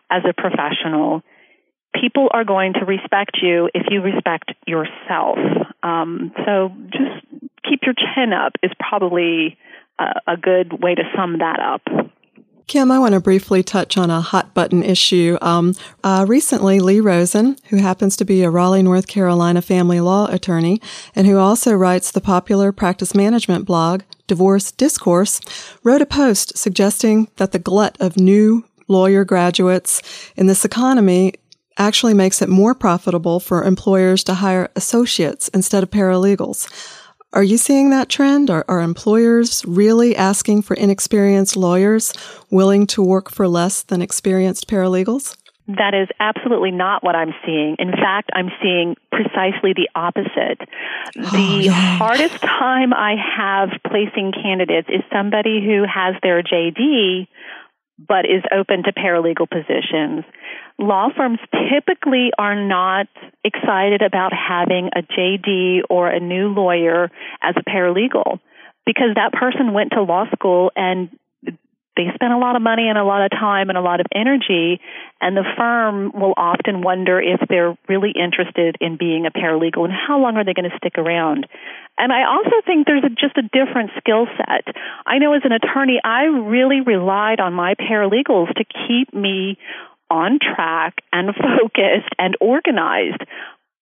as 0.10 0.24
a 0.28 0.34
professional. 0.34 1.22
People 2.00 2.28
are 2.32 2.44
going 2.44 2.74
to 2.74 2.86
respect 2.86 3.40
you 3.42 3.70
if 3.74 3.88
you 3.90 4.02
respect 4.02 4.54
yourself. 4.68 5.38
Um, 5.82 6.32
so 6.46 6.72
just 6.92 7.26
keep 7.68 7.82
your 7.84 7.96
chin 7.96 8.34
up 8.34 8.54
is 8.62 8.72
probably 8.80 9.58
a, 10.00 10.34
a 10.34 10.38
good 10.38 10.82
way 10.82 10.96
to 10.96 11.04
sum 11.16 11.40
that 11.40 11.60
up. 11.60 11.82
Kim, 12.70 12.92
I 12.92 13.00
want 13.00 13.16
to 13.16 13.20
briefly 13.20 13.64
touch 13.64 13.98
on 13.98 14.12
a 14.12 14.22
hot 14.22 14.54
button 14.54 14.84
issue. 14.84 15.40
Um, 15.42 15.74
uh, 16.04 16.26
recently, 16.28 16.80
Lee 16.80 17.00
Rosen, 17.00 17.58
who 17.70 17.78
happens 17.78 18.16
to 18.18 18.26
be 18.26 18.44
a 18.44 18.52
Raleigh, 18.52 18.84
North 18.84 19.08
Carolina 19.08 19.64
family 19.64 20.00
law 20.00 20.28
attorney 20.28 20.80
and 21.16 21.26
who 21.26 21.40
also 21.40 21.74
writes 21.74 22.12
the 22.12 22.22
popular 22.22 22.72
practice 22.72 23.16
management 23.16 23.66
blog, 23.66 24.04
Divorce 24.28 24.72
Discourse, 24.72 25.42
wrote 25.84 26.04
a 26.04 26.06
post 26.06 26.60
suggesting 26.60 27.28
that 27.38 27.54
the 27.54 27.58
glut 27.58 27.98
of 28.00 28.18
new 28.18 28.64
lawyer 28.88 29.26
graduates 29.26 30.32
in 30.38 30.46
this 30.46 30.64
economy 30.64 31.34
actually 31.80 32.14
makes 32.14 32.40
it 32.40 32.50
more 32.50 32.76
profitable 32.76 33.40
for 33.40 33.64
employers 33.64 34.24
to 34.26 34.36
hire 34.36 34.70
associates 34.76 35.48
instead 35.56 35.82
of 35.82 35.90
paralegals. 35.90 36.70
Are 37.32 37.44
you 37.44 37.58
seeing 37.58 37.92
that 37.92 38.10
trend? 38.10 38.50
Are, 38.50 38.66
are 38.68 38.82
employers 38.82 39.64
really 39.66 40.16
asking 40.16 40.64
for 40.64 40.74
inexperienced 40.74 41.56
lawyers 41.56 42.12
willing 42.50 42.88
to 42.88 43.04
work 43.04 43.30
for 43.30 43.48
less 43.48 43.84
than 43.84 44.02
experienced 44.02 44.68
paralegals? 44.68 45.38
That 45.68 45.94
is 45.94 46.08
absolutely 46.20 46.72
not 46.72 47.04
what 47.04 47.16
I'm 47.16 47.36
seeing. 47.46 47.76
In 47.78 47.92
fact, 47.92 48.32
I'm 48.34 48.50
seeing 48.60 48.96
precisely 49.12 49.74
the 49.74 49.88
opposite. 49.94 50.68
Oh, 51.16 51.30
the 51.32 51.66
yeah. 51.66 51.72
hardest 51.72 52.42
time 52.42 52.92
I 52.92 53.16
have 53.38 53.70
placing 53.88 54.32
candidates 54.32 54.90
is 54.90 55.04
somebody 55.14 55.64
who 55.64 55.84
has 55.84 56.16
their 56.24 56.42
JD 56.42 57.28
but 58.08 58.26
is 58.26 58.44
open 58.52 58.84
to 58.84 58.94
paralegal 58.94 59.50
positions. 59.50 60.24
Law 60.78 61.10
firms 61.16 61.40
typically 61.72 62.32
are 62.38 62.56
not 62.56 63.08
excited 63.44 64.02
about 64.02 64.32
having 64.34 64.90
a 64.96 65.02
JD 65.02 65.82
or 65.90 66.10
a 66.10 66.20
new 66.20 66.50
lawyer 66.50 67.12
as 67.42 67.56
a 67.58 67.70
paralegal 67.70 68.40
because 68.86 69.16
that 69.16 69.34
person 69.34 69.74
went 69.74 69.92
to 69.92 70.02
law 70.02 70.26
school 70.32 70.72
and 70.76 71.10
they 72.00 72.08
spent 72.16 72.32
a 72.32 72.38
lot 72.40 72.56
of 72.56 72.62
money 72.62 72.88
and 72.88 72.98
a 72.98 73.04
lot 73.04 73.22
of 73.22 73.30
time 73.32 73.68
and 73.68 73.78
a 73.78 73.82
lot 73.82 74.00
of 74.00 74.06
energy 74.16 74.80
and 75.20 75.36
the 75.36 75.44
firm 75.58 76.12
will 76.16 76.34
often 76.38 76.82
wonder 76.82 77.20
if 77.20 77.42
they're 77.50 77.78
really 77.90 78.16
interested 78.16 78.78
in 78.80 78.96
being 78.96 79.26
a 79.26 79.32
paralegal 79.32 79.84
and 79.84 79.92
how 79.92 80.18
long 80.18 80.38
are 80.38 80.46
they 80.46 80.54
going 80.54 80.70
to 80.70 80.78
stick 80.78 80.98
around 80.98 81.46
and 82.00 82.14
I 82.14 82.24
also 82.24 82.56
think 82.66 82.88
there's 82.88 83.04
a, 83.04 83.10
just 83.10 83.38
a 83.38 83.42
different 83.42 83.92
skill 83.98 84.26
set. 84.38 84.74
I 85.06 85.18
know 85.18 85.34
as 85.34 85.42
an 85.44 85.52
attorney, 85.52 86.00
I 86.02 86.24
really 86.24 86.80
relied 86.80 87.42
on 87.42 87.54
my 87.54 87.76
paralegals 87.76 88.54
to 88.56 88.64
keep 88.64 89.14
me 89.14 89.58
on 90.10 90.40
track 90.40 91.04
and 91.12 91.36
focused 91.60 92.16
and 92.18 92.38
organized 92.40 93.22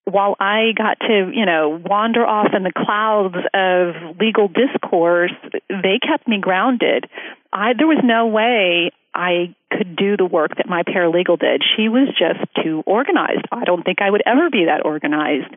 while 0.09 0.35
I 0.39 0.71
got 0.75 0.99
to, 1.01 1.31
you 1.33 1.45
know, 1.45 1.81
wander 1.85 2.25
off 2.25 2.53
in 2.55 2.63
the 2.63 2.71
clouds 2.71 3.35
of 3.53 4.17
legal 4.19 4.47
discourse, 4.47 5.33
they 5.69 5.99
kept 5.99 6.27
me 6.27 6.39
grounded. 6.39 7.05
I 7.51 7.73
there 7.77 7.87
was 7.87 8.01
no 8.03 8.27
way 8.27 8.91
I 9.13 9.53
could 9.69 9.97
do 9.97 10.15
the 10.15 10.25
work 10.25 10.55
that 10.57 10.69
my 10.69 10.83
paralegal 10.83 11.39
did. 11.39 11.61
She 11.75 11.89
was 11.89 12.07
just 12.17 12.39
too 12.63 12.83
organized. 12.85 13.45
I 13.51 13.65
don't 13.65 13.83
think 13.83 14.01
I 14.01 14.09
would 14.09 14.23
ever 14.25 14.49
be 14.49 14.65
that 14.65 14.85
organized. 14.85 15.53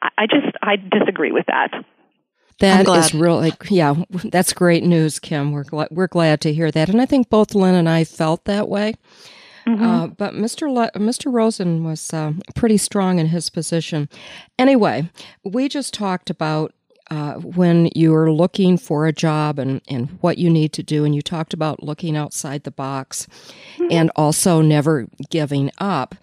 I, 0.00 0.08
I 0.16 0.26
just 0.26 0.56
I 0.62 0.76
disagree 0.76 1.32
with 1.32 1.46
that. 1.46 1.70
That 2.60 2.88
is 2.88 3.14
really, 3.14 3.52
yeah, 3.70 3.94
that's 4.10 4.52
great 4.52 4.84
news, 4.84 5.18
Kim. 5.18 5.52
We're 5.52 5.64
glad, 5.64 5.88
we're 5.90 6.08
glad 6.08 6.42
to 6.42 6.52
hear 6.52 6.70
that, 6.70 6.90
and 6.90 7.00
I 7.00 7.06
think 7.06 7.30
both 7.30 7.54
Lynne 7.54 7.74
and 7.74 7.88
I 7.88 8.04
felt 8.04 8.44
that 8.44 8.68
way. 8.68 8.94
Mm-hmm. 9.66 9.84
Uh, 9.84 10.06
but 10.08 10.34
Mr. 10.34 10.72
Le- 10.72 10.90
Mr. 10.92 11.32
Rosen 11.32 11.84
was 11.84 12.12
uh, 12.12 12.32
pretty 12.54 12.76
strong 12.76 13.18
in 13.18 13.26
his 13.26 13.50
position. 13.50 14.08
Anyway, 14.58 15.10
we 15.44 15.68
just 15.68 15.94
talked 15.94 16.30
about 16.30 16.72
uh, 17.10 17.34
when 17.34 17.90
you're 17.94 18.30
looking 18.30 18.78
for 18.78 19.06
a 19.06 19.12
job 19.12 19.58
and, 19.58 19.80
and 19.88 20.18
what 20.20 20.38
you 20.38 20.48
need 20.48 20.72
to 20.72 20.82
do, 20.82 21.04
and 21.04 21.14
you 21.14 21.22
talked 21.22 21.52
about 21.52 21.82
looking 21.82 22.16
outside 22.16 22.62
the 22.62 22.70
box 22.70 23.26
mm-hmm. 23.74 23.88
and 23.90 24.10
also 24.14 24.60
never 24.60 25.08
giving 25.28 25.70
up. 25.78 26.14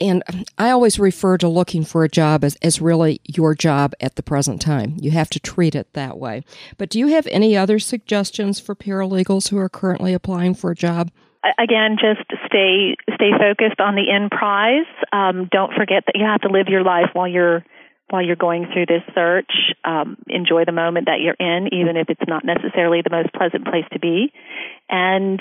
and 0.00 0.22
I 0.56 0.70
always 0.70 0.98
refer 0.98 1.36
to 1.38 1.48
looking 1.48 1.84
for 1.84 2.02
a 2.02 2.08
job 2.08 2.44
as, 2.44 2.56
as 2.62 2.80
really 2.80 3.20
your 3.24 3.54
job 3.54 3.92
at 4.00 4.16
the 4.16 4.22
present 4.22 4.60
time. 4.60 4.96
You 5.00 5.10
have 5.10 5.28
to 5.30 5.40
treat 5.40 5.74
it 5.74 5.92
that 5.92 6.18
way. 6.18 6.42
But 6.78 6.88
do 6.88 6.98
you 6.98 7.08
have 7.08 7.26
any 7.26 7.56
other 7.56 7.78
suggestions 7.78 8.58
for 8.58 8.74
paralegals 8.74 9.50
who 9.50 9.58
are 9.58 9.68
currently 9.68 10.14
applying 10.14 10.54
for 10.54 10.70
a 10.70 10.74
job? 10.74 11.10
Again, 11.58 11.96
just 12.00 12.26
stay 12.56 12.96
stay 13.14 13.30
focused 13.36 13.80
on 13.80 13.94
the 13.94 14.08
end 14.10 14.30
prize. 14.30 14.88
Um, 15.12 15.48
don't 15.52 15.72
forget 15.74 16.04
that 16.06 16.16
you 16.16 16.24
have 16.24 16.40
to 16.42 16.48
live 16.48 16.68
your 16.68 16.82
life 16.82 17.10
while 17.12 17.28
you're 17.28 17.64
while 18.08 18.24
you're 18.24 18.36
going 18.36 18.66
through 18.72 18.86
this 18.86 19.02
search. 19.14 19.50
Um, 19.84 20.16
enjoy 20.28 20.64
the 20.64 20.72
moment 20.72 21.06
that 21.06 21.20
you're 21.20 21.36
in, 21.38 21.68
even 21.72 21.96
if 21.96 22.08
it's 22.08 22.26
not 22.26 22.44
necessarily 22.44 23.02
the 23.02 23.10
most 23.10 23.32
pleasant 23.34 23.64
place 23.64 23.84
to 23.92 23.98
be, 23.98 24.32
and 24.88 25.40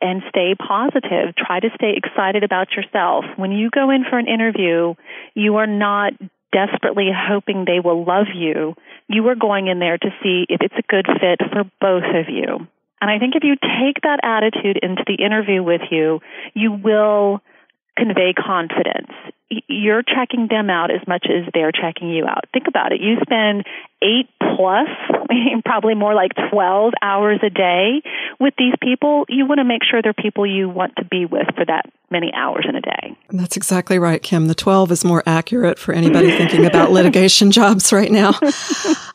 and 0.00 0.22
stay 0.28 0.54
positive. 0.54 1.34
Try 1.36 1.60
to 1.60 1.70
stay 1.74 1.94
excited 1.96 2.44
about 2.44 2.68
yourself. 2.72 3.24
When 3.36 3.52
you 3.52 3.70
go 3.70 3.90
in 3.90 4.04
for 4.08 4.18
an 4.18 4.28
interview, 4.28 4.94
you 5.34 5.56
are 5.56 5.66
not 5.66 6.12
desperately 6.52 7.08
hoping 7.12 7.64
they 7.64 7.80
will 7.80 8.04
love 8.04 8.28
you. 8.34 8.74
You 9.08 9.26
are 9.28 9.34
going 9.34 9.68
in 9.68 9.78
there 9.78 9.98
to 9.98 10.10
see 10.22 10.46
if 10.48 10.60
it's 10.60 10.74
a 10.76 10.86
good 10.88 11.06
fit 11.06 11.40
for 11.52 11.64
both 11.80 12.04
of 12.14 12.28
you. 12.28 12.66
And 13.00 13.10
I 13.10 13.18
think 13.18 13.34
if 13.36 13.44
you 13.44 13.56
take 13.56 14.02
that 14.02 14.20
attitude 14.22 14.78
into 14.82 15.04
the 15.06 15.22
interview 15.22 15.62
with 15.62 15.82
you, 15.90 16.20
you 16.54 16.72
will 16.72 17.42
convey 17.96 18.32
confidence. 18.32 19.12
You're 19.48 20.02
checking 20.02 20.48
them 20.48 20.70
out 20.70 20.90
as 20.90 21.06
much 21.06 21.26
as 21.28 21.50
they're 21.54 21.72
checking 21.72 22.10
you 22.10 22.26
out. 22.26 22.44
Think 22.52 22.66
about 22.66 22.92
it. 22.92 23.00
You 23.00 23.16
spend 23.22 23.64
eight 24.02 24.28
plus, 24.40 24.88
probably 25.64 25.94
more 25.94 26.14
like 26.14 26.32
12 26.50 26.92
hours 27.00 27.40
a 27.42 27.50
day 27.50 28.02
with 28.40 28.54
these 28.58 28.74
people. 28.82 29.24
You 29.28 29.46
want 29.46 29.58
to 29.58 29.64
make 29.64 29.82
sure 29.88 30.02
they're 30.02 30.12
people 30.12 30.46
you 30.46 30.68
want 30.68 30.96
to 30.96 31.04
be 31.04 31.26
with 31.26 31.46
for 31.54 31.64
that 31.64 31.90
many 32.10 32.32
hours 32.34 32.66
in 32.68 32.76
a 32.76 32.80
day. 32.80 33.16
That's 33.30 33.56
exactly 33.56 33.98
right, 33.98 34.22
Kim. 34.22 34.46
The 34.46 34.54
12 34.54 34.92
is 34.92 35.04
more 35.04 35.22
accurate 35.26 35.78
for 35.78 35.92
anybody 35.92 36.30
thinking 36.30 36.64
about 36.64 36.92
litigation 36.92 37.50
jobs 37.52 37.92
right 37.92 38.10
now. 38.10 38.38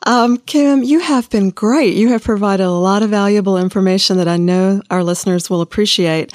Um, 0.05 0.37
Kim, 0.37 0.83
you 0.83 0.99
have 0.99 1.29
been 1.29 1.51
great. 1.51 1.95
You 1.95 2.09
have 2.09 2.23
provided 2.23 2.65
a 2.65 2.71
lot 2.71 3.03
of 3.03 3.09
valuable 3.09 3.57
information 3.57 4.17
that 4.17 4.27
I 4.27 4.37
know 4.37 4.81
our 4.89 5.03
listeners 5.03 5.49
will 5.49 5.61
appreciate. 5.61 6.33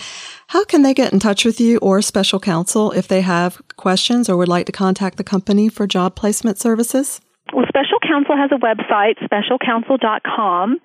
How 0.49 0.65
can 0.65 0.83
they 0.83 0.95
get 0.95 1.13
in 1.13 1.19
touch 1.19 1.45
with 1.45 1.61
you 1.61 1.79
or 1.79 2.01
special 2.01 2.39
counsel 2.39 2.93
if 2.93 3.09
they 3.09 3.21
have 3.21 3.61
questions 3.77 4.29
or 4.29 4.37
would 4.37 4.49
like 4.49 4.67
to 4.67 4.73
contact 4.73 5.17
the 5.17 5.25
company 5.25 5.69
for 5.69 5.89
job 5.89 6.15
placement 6.15 6.59
services? 6.59 7.21
Well, 7.53 7.67
Special 7.69 7.99
Counsel 8.01 8.37
has 8.37 8.51
a 8.53 8.59
website, 8.59 9.19
specialcounsel.com. 9.23 10.81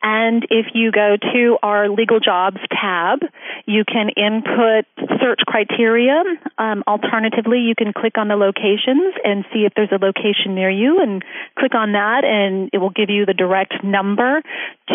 And 0.00 0.46
if 0.48 0.66
you 0.74 0.92
go 0.92 1.16
to 1.16 1.56
our 1.60 1.88
legal 1.88 2.20
jobs 2.20 2.58
tab, 2.70 3.18
you 3.66 3.82
can 3.84 4.10
input 4.10 4.84
search 5.20 5.40
criteria. 5.46 6.22
Um, 6.56 6.84
alternatively, 6.86 7.58
you 7.58 7.74
can 7.76 7.92
click 7.92 8.16
on 8.16 8.28
the 8.28 8.36
locations 8.36 9.14
and 9.24 9.44
see 9.52 9.66
if 9.66 9.74
there's 9.74 9.90
a 9.90 9.98
location 9.98 10.54
near 10.54 10.70
you 10.70 11.00
and 11.02 11.24
click 11.58 11.74
on 11.74 11.90
that 11.92 12.24
and 12.24 12.70
it 12.72 12.78
will 12.78 12.90
give 12.90 13.10
you 13.10 13.26
the 13.26 13.34
direct 13.34 13.82
number 13.82 14.40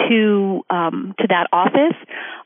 to, 0.08 0.62
um, 0.70 1.14
to 1.20 1.28
that 1.28 1.48
office. 1.52 1.98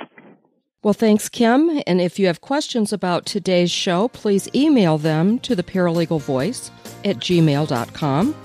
Well, 0.85 0.93
thanks, 0.93 1.29
Kim. 1.29 1.81
And 1.87 1.99
if 1.99 2.19
you 2.19 2.27
have 2.27 2.41
questions 2.41 2.93
about 2.93 3.25
today's 3.25 3.71
show, 3.71 4.07
please 4.09 4.47
email 4.53 4.99
them 4.99 5.39
to 5.39 5.55
the 5.55 5.63
paralegal 5.63 6.21
voice 6.21 6.69
at 7.03 7.15
gmail.com. 7.15 8.35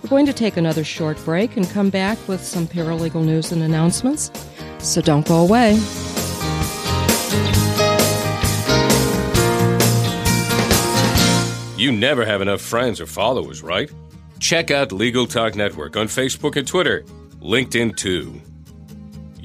We're 0.00 0.08
going 0.08 0.26
to 0.26 0.32
take 0.32 0.56
another 0.56 0.84
short 0.84 1.18
break 1.24 1.56
and 1.56 1.68
come 1.68 1.90
back 1.90 2.16
with 2.28 2.40
some 2.40 2.68
paralegal 2.68 3.24
news 3.24 3.50
and 3.50 3.64
announcements. 3.64 4.30
So 4.78 5.00
don't 5.00 5.26
go 5.26 5.44
away. 5.44 5.72
You 11.76 11.90
never 11.90 12.24
have 12.24 12.40
enough 12.40 12.60
friends 12.60 13.00
or 13.00 13.06
followers, 13.06 13.60
right? 13.60 13.90
Check 14.38 14.70
out 14.70 14.92
Legal 14.92 15.26
Talk 15.26 15.56
Network 15.56 15.96
on 15.96 16.06
Facebook 16.06 16.54
and 16.54 16.64
Twitter, 16.64 17.02
LinkedIn 17.40 17.96
too. 17.96 18.40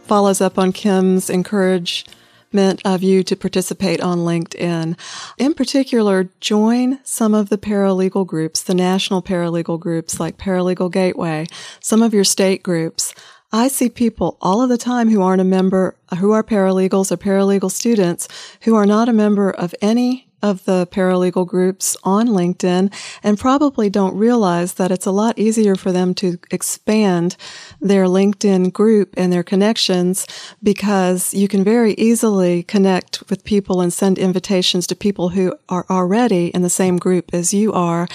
follows 0.05 0.41
up 0.41 0.57
on 0.57 0.71
Kim's 0.71 1.29
encouragement 1.29 2.81
of 2.83 3.03
you 3.03 3.21
to 3.23 3.35
participate 3.35 4.01
on 4.01 4.19
LinkedIn. 4.19 4.97
In 5.37 5.53
particular, 5.53 6.29
join 6.39 6.99
some 7.03 7.35
of 7.35 7.49
the 7.49 7.59
paralegal 7.59 8.25
groups, 8.25 8.63
the 8.63 8.73
national 8.73 9.21
paralegal 9.21 9.79
groups 9.79 10.19
like 10.19 10.37
Paralegal 10.37 10.91
Gateway, 10.91 11.45
some 11.79 12.01
of 12.01 12.11
your 12.11 12.23
state 12.23 12.63
groups. 12.63 13.13
I 13.51 13.67
see 13.67 13.87
people 13.87 14.37
all 14.41 14.63
of 14.63 14.69
the 14.69 14.79
time 14.79 15.09
who 15.09 15.21
aren't 15.21 15.41
a 15.41 15.45
member, 15.45 15.95
who 16.17 16.31
are 16.31 16.43
paralegals 16.43 17.11
or 17.11 17.17
paralegal 17.17 17.69
students 17.69 18.27
who 18.61 18.73
are 18.73 18.87
not 18.87 19.09
a 19.09 19.13
member 19.13 19.51
of 19.51 19.75
any 19.79 20.27
of 20.43 20.65
the 20.65 20.85
paralegal 20.87 21.47
groups 21.47 21.95
on 22.03 22.27
LinkedIn 22.27 22.93
and 23.23 23.39
probably 23.39 23.89
don't 23.89 24.15
realize 24.15 24.73
that 24.73 24.91
it's 24.91 25.05
a 25.05 25.11
lot 25.11 25.39
easier 25.39 25.75
for 25.75 25.91
them 25.91 26.13
to 26.13 26.37
expand 26.51 27.37
their 27.79 28.05
LinkedIn 28.05 28.73
group 28.73 29.13
and 29.17 29.31
their 29.31 29.41
connections 29.41 30.27
because 30.61 31.33
you 31.33 31.47
can 31.47 31.63
very 31.63 31.93
easily 31.93 32.61
connect 32.63 33.27
with 33.29 33.45
people 33.45 33.79
and 33.79 33.93
send 33.93 34.19
invitations 34.19 34.85
to 34.85 34.95
people 34.95 35.29
who 35.29 35.55
are 35.69 35.85
already 35.89 36.47
in 36.47 36.61
the 36.61 36.69
same 36.69 36.97
group 36.97 37.33
as 37.33 37.53
you 37.53 37.71
are. 37.71 38.07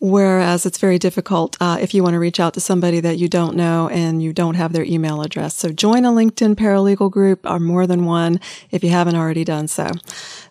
Whereas 0.00 0.66
it's 0.66 0.78
very 0.78 0.98
difficult 0.98 1.56
uh, 1.60 1.78
if 1.80 1.94
you 1.94 2.02
want 2.02 2.14
to 2.14 2.18
reach 2.18 2.40
out 2.40 2.54
to 2.54 2.60
somebody 2.60 2.98
that 3.00 3.18
you 3.18 3.28
don't 3.28 3.56
know 3.56 3.88
and 3.88 4.20
you 4.20 4.32
don't 4.32 4.56
have 4.56 4.72
their 4.72 4.84
email 4.84 5.22
address. 5.22 5.54
So 5.54 5.70
join 5.70 6.04
a 6.04 6.10
LinkedIn 6.10 6.56
paralegal 6.56 7.12
group 7.12 7.48
or 7.48 7.60
more 7.60 7.86
than 7.86 8.04
one 8.04 8.40
if 8.72 8.82
you 8.82 8.90
haven't 8.90 9.14
already 9.14 9.44
done 9.44 9.68
so. 9.68 9.92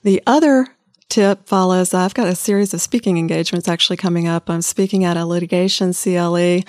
The 0.03 0.23
other 0.25 0.67
tip 1.09 1.47
follows 1.47 1.93
I've 1.93 2.13
got 2.13 2.27
a 2.27 2.35
series 2.35 2.73
of 2.73 2.81
speaking 2.81 3.17
engagements 3.17 3.67
actually 3.67 3.97
coming 3.97 4.27
up. 4.27 4.49
I'm 4.49 4.61
speaking 4.61 5.03
at 5.05 5.17
a 5.17 5.25
litigation 5.25 5.93
CLE. 5.93 6.63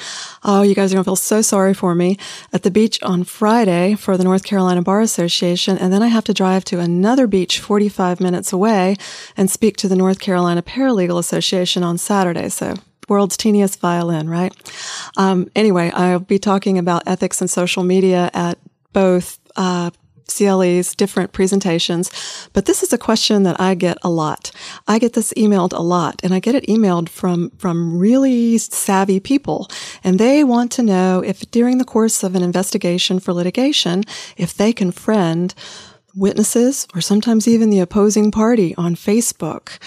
Oh, 0.44 0.62
you 0.62 0.74
guys 0.74 0.92
are 0.92 0.96
going 0.96 1.04
to 1.04 1.08
feel 1.08 1.16
so 1.16 1.42
sorry 1.42 1.74
for 1.74 1.94
me 1.94 2.16
at 2.52 2.62
the 2.62 2.70
beach 2.70 3.02
on 3.02 3.24
Friday 3.24 3.94
for 3.94 4.16
the 4.16 4.24
North 4.24 4.44
Carolina 4.44 4.82
Bar 4.82 5.00
Association. 5.00 5.76
And 5.76 5.92
then 5.92 6.02
I 6.02 6.08
have 6.08 6.24
to 6.24 6.34
drive 6.34 6.64
to 6.66 6.78
another 6.78 7.26
beach 7.26 7.58
45 7.58 8.20
minutes 8.20 8.52
away 8.52 8.96
and 9.36 9.50
speak 9.50 9.76
to 9.78 9.88
the 9.88 9.96
North 9.96 10.20
Carolina 10.20 10.62
Paralegal 10.62 11.18
Association 11.18 11.82
on 11.82 11.98
Saturday. 11.98 12.48
So 12.48 12.74
world's 13.08 13.36
teeniest 13.36 13.80
violin, 13.80 14.28
right? 14.28 14.52
Um, 15.16 15.50
anyway, 15.56 15.90
I'll 15.90 16.20
be 16.20 16.38
talking 16.38 16.78
about 16.78 17.02
ethics 17.06 17.40
and 17.40 17.50
social 17.50 17.82
media 17.82 18.30
at 18.34 18.58
both 18.92 19.38
uh, 19.56 19.90
CLEs, 20.28 20.94
different 20.94 21.32
presentations. 21.32 22.10
But 22.52 22.66
this 22.66 22.82
is 22.82 22.92
a 22.92 22.98
question 22.98 23.42
that 23.42 23.60
I 23.60 23.74
get 23.74 23.98
a 24.02 24.10
lot. 24.10 24.50
I 24.86 24.98
get 24.98 25.14
this 25.14 25.32
emailed 25.34 25.72
a 25.72 25.82
lot 25.82 26.20
and 26.22 26.32
I 26.32 26.40
get 26.40 26.54
it 26.54 26.66
emailed 26.66 27.08
from, 27.08 27.50
from 27.58 27.98
really 27.98 28.58
savvy 28.58 29.20
people. 29.20 29.68
And 30.04 30.18
they 30.18 30.44
want 30.44 30.70
to 30.72 30.82
know 30.82 31.22
if 31.24 31.50
during 31.50 31.78
the 31.78 31.84
course 31.84 32.22
of 32.22 32.34
an 32.34 32.42
investigation 32.42 33.18
for 33.18 33.32
litigation, 33.32 34.04
if 34.36 34.54
they 34.54 34.72
can 34.72 34.92
friend 34.92 35.54
witnesses 36.14 36.86
or 36.94 37.00
sometimes 37.00 37.46
even 37.46 37.70
the 37.70 37.80
opposing 37.80 38.30
party 38.30 38.74
on 38.76 38.94
Facebook. 38.94 39.78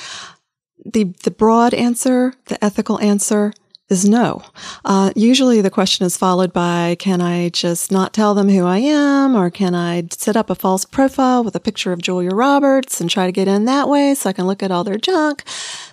The, 0.84 1.14
the 1.24 1.32
broad 1.32 1.74
answer, 1.74 2.34
the 2.46 2.64
ethical 2.64 3.00
answer 3.00 3.54
is 3.92 4.08
no. 4.08 4.42
Uh, 4.86 5.12
usually 5.16 5.62
the 5.62 5.70
question 5.70 6.06
is 6.06 6.18
followed 6.18 6.54
by, 6.54 6.96
can 6.98 7.22
I 7.22 7.50
just 7.50 7.92
not 7.92 8.14
tell 8.14 8.34
them 8.34 8.50
who 8.50 8.66
I 8.66 8.78
am? 8.78 9.36
Or 9.36 9.50
can 9.50 9.76
I 9.76 10.08
set 10.12 10.38
up 10.38 10.50
a 10.50 10.56
false 10.56 10.86
profile 10.86 11.44
with 11.44 11.56
a 11.56 11.60
picture 11.60 11.92
of 11.92 12.02
Julia 12.02 12.32
Roberts 12.32 13.02
and 13.02 13.10
try 13.10 13.26
to 13.26 13.32
get 13.32 13.48
in 13.48 13.66
that 13.66 13.90
way 13.90 14.16
so 14.16 14.30
I 14.30 14.34
can 14.34 14.48
look 14.48 14.64
at 14.64 14.72
all 14.72 14.84
their 14.84 14.98
junk? 14.98 15.44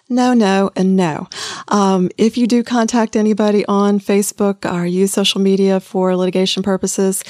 No, 0.09 0.33
no, 0.33 0.71
and 0.75 0.97
no. 0.97 1.29
Um, 1.69 2.09
if 2.17 2.39
you 2.39 2.47
do 2.47 2.63
contact 2.63 3.17
anybody 3.17 3.67
on 3.67 4.01
Facebook 4.01 4.71
or 4.71 4.87
use 4.87 5.13
social 5.13 5.41
media 5.41 5.81
for 5.81 6.17
litigation 6.17 6.63
purposes, 6.63 7.23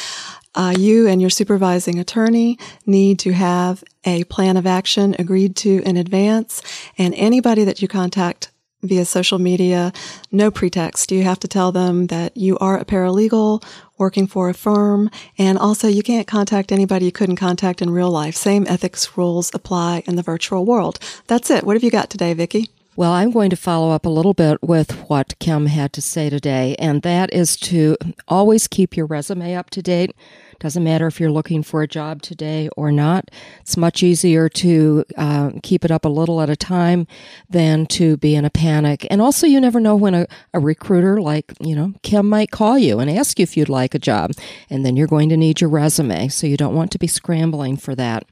uh, 0.54 0.74
you 0.78 1.06
and 1.06 1.20
your 1.20 1.30
supervising 1.30 1.98
attorney 1.98 2.58
need 2.86 3.18
to 3.20 3.32
have 3.32 3.82
a 4.04 4.24
plan 4.24 4.56
of 4.56 4.66
action 4.66 5.14
agreed 5.18 5.56
to 5.56 5.82
in 5.84 5.96
advance, 5.96 6.62
and 6.96 7.14
anybody 7.14 7.64
that 7.64 7.82
you 7.82 7.88
contact 7.88 8.50
via 8.82 9.04
social 9.04 9.38
media, 9.38 9.92
no 10.30 10.50
pretext. 10.50 11.10
You 11.10 11.24
have 11.24 11.40
to 11.40 11.48
tell 11.48 11.72
them 11.72 12.06
that 12.08 12.36
you 12.36 12.58
are 12.58 12.78
a 12.78 12.84
paralegal 12.84 13.64
working 13.96 14.26
for 14.26 14.48
a 14.48 14.54
firm. 14.54 15.10
And 15.36 15.58
also 15.58 15.88
you 15.88 16.02
can't 16.02 16.26
contact 16.26 16.70
anybody 16.70 17.06
you 17.06 17.12
couldn't 17.12 17.36
contact 17.36 17.82
in 17.82 17.90
real 17.90 18.10
life. 18.10 18.36
Same 18.36 18.66
ethics 18.68 19.16
rules 19.16 19.50
apply 19.52 20.02
in 20.06 20.16
the 20.16 20.22
virtual 20.22 20.64
world. 20.64 20.98
That's 21.26 21.50
it. 21.50 21.64
What 21.64 21.74
have 21.76 21.84
you 21.84 21.90
got 21.90 22.10
today, 22.10 22.34
Vicki? 22.34 22.70
Well, 22.98 23.12
I'm 23.12 23.30
going 23.30 23.50
to 23.50 23.56
follow 23.56 23.92
up 23.92 24.06
a 24.06 24.08
little 24.08 24.34
bit 24.34 24.60
with 24.60 24.90
what 25.08 25.38
Kim 25.38 25.66
had 25.66 25.92
to 25.92 26.02
say 26.02 26.28
today, 26.28 26.74
and 26.80 27.02
that 27.02 27.32
is 27.32 27.56
to 27.58 27.96
always 28.26 28.66
keep 28.66 28.96
your 28.96 29.06
resume 29.06 29.54
up 29.54 29.70
to 29.70 29.82
date. 29.82 30.16
Doesn't 30.60 30.82
matter 30.82 31.06
if 31.06 31.20
you're 31.20 31.30
looking 31.30 31.62
for 31.62 31.82
a 31.82 31.86
job 31.88 32.20
today 32.20 32.68
or 32.76 32.90
not. 32.90 33.30
It's 33.60 33.76
much 33.76 34.02
easier 34.02 34.48
to 34.48 35.04
uh, 35.16 35.50
keep 35.62 35.84
it 35.84 35.92
up 35.92 36.04
a 36.04 36.08
little 36.08 36.40
at 36.40 36.50
a 36.50 36.56
time 36.56 37.06
than 37.48 37.86
to 37.86 38.16
be 38.16 38.34
in 38.34 38.44
a 38.44 38.50
panic. 38.50 39.06
And 39.08 39.22
also, 39.22 39.46
you 39.46 39.60
never 39.60 39.78
know 39.78 39.94
when 39.94 40.14
a, 40.14 40.26
a 40.52 40.58
recruiter 40.58 41.20
like, 41.20 41.52
you 41.60 41.76
know, 41.76 41.94
Kim 42.02 42.28
might 42.28 42.50
call 42.50 42.76
you 42.76 42.98
and 42.98 43.08
ask 43.08 43.38
you 43.38 43.44
if 43.44 43.56
you'd 43.56 43.68
like 43.68 43.94
a 43.94 44.00
job. 44.00 44.32
And 44.68 44.84
then 44.84 44.96
you're 44.96 45.06
going 45.06 45.28
to 45.28 45.36
need 45.36 45.60
your 45.60 45.70
resume. 45.70 46.26
So 46.26 46.48
you 46.48 46.56
don't 46.56 46.74
want 46.74 46.90
to 46.90 46.98
be 46.98 47.06
scrambling 47.06 47.76
for 47.76 47.94
that. 47.94 48.24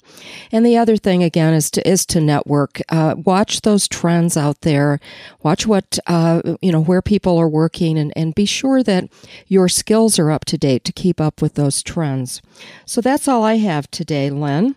And 0.50 0.66
the 0.66 0.76
other 0.76 0.96
thing, 0.96 1.22
again, 1.22 1.54
is 1.54 1.70
to, 1.72 1.88
is 1.88 2.04
to 2.06 2.20
network. 2.20 2.80
Uh, 2.88 3.14
watch 3.16 3.60
those 3.60 3.86
trends 3.86 4.36
out 4.36 4.62
there. 4.62 4.98
Watch 5.44 5.64
what, 5.64 6.00
uh, 6.08 6.42
you 6.60 6.72
know, 6.72 6.82
where 6.82 7.02
people 7.02 7.38
are 7.38 7.48
working 7.48 7.96
and, 7.96 8.12
and 8.16 8.34
be 8.34 8.46
sure 8.46 8.82
that 8.82 9.08
your 9.46 9.68
skills 9.68 10.18
are 10.18 10.32
up 10.32 10.44
to 10.46 10.58
date 10.58 10.82
to 10.84 10.92
keep 10.92 11.20
up 11.20 11.40
with 11.40 11.54
those 11.54 11.84
trends 11.84 12.15
friends. 12.16 12.42
So 12.84 13.00
that's 13.00 13.28
all 13.28 13.44
I 13.44 13.58
have 13.58 13.88
today, 13.90 14.30
Lynne. 14.30 14.74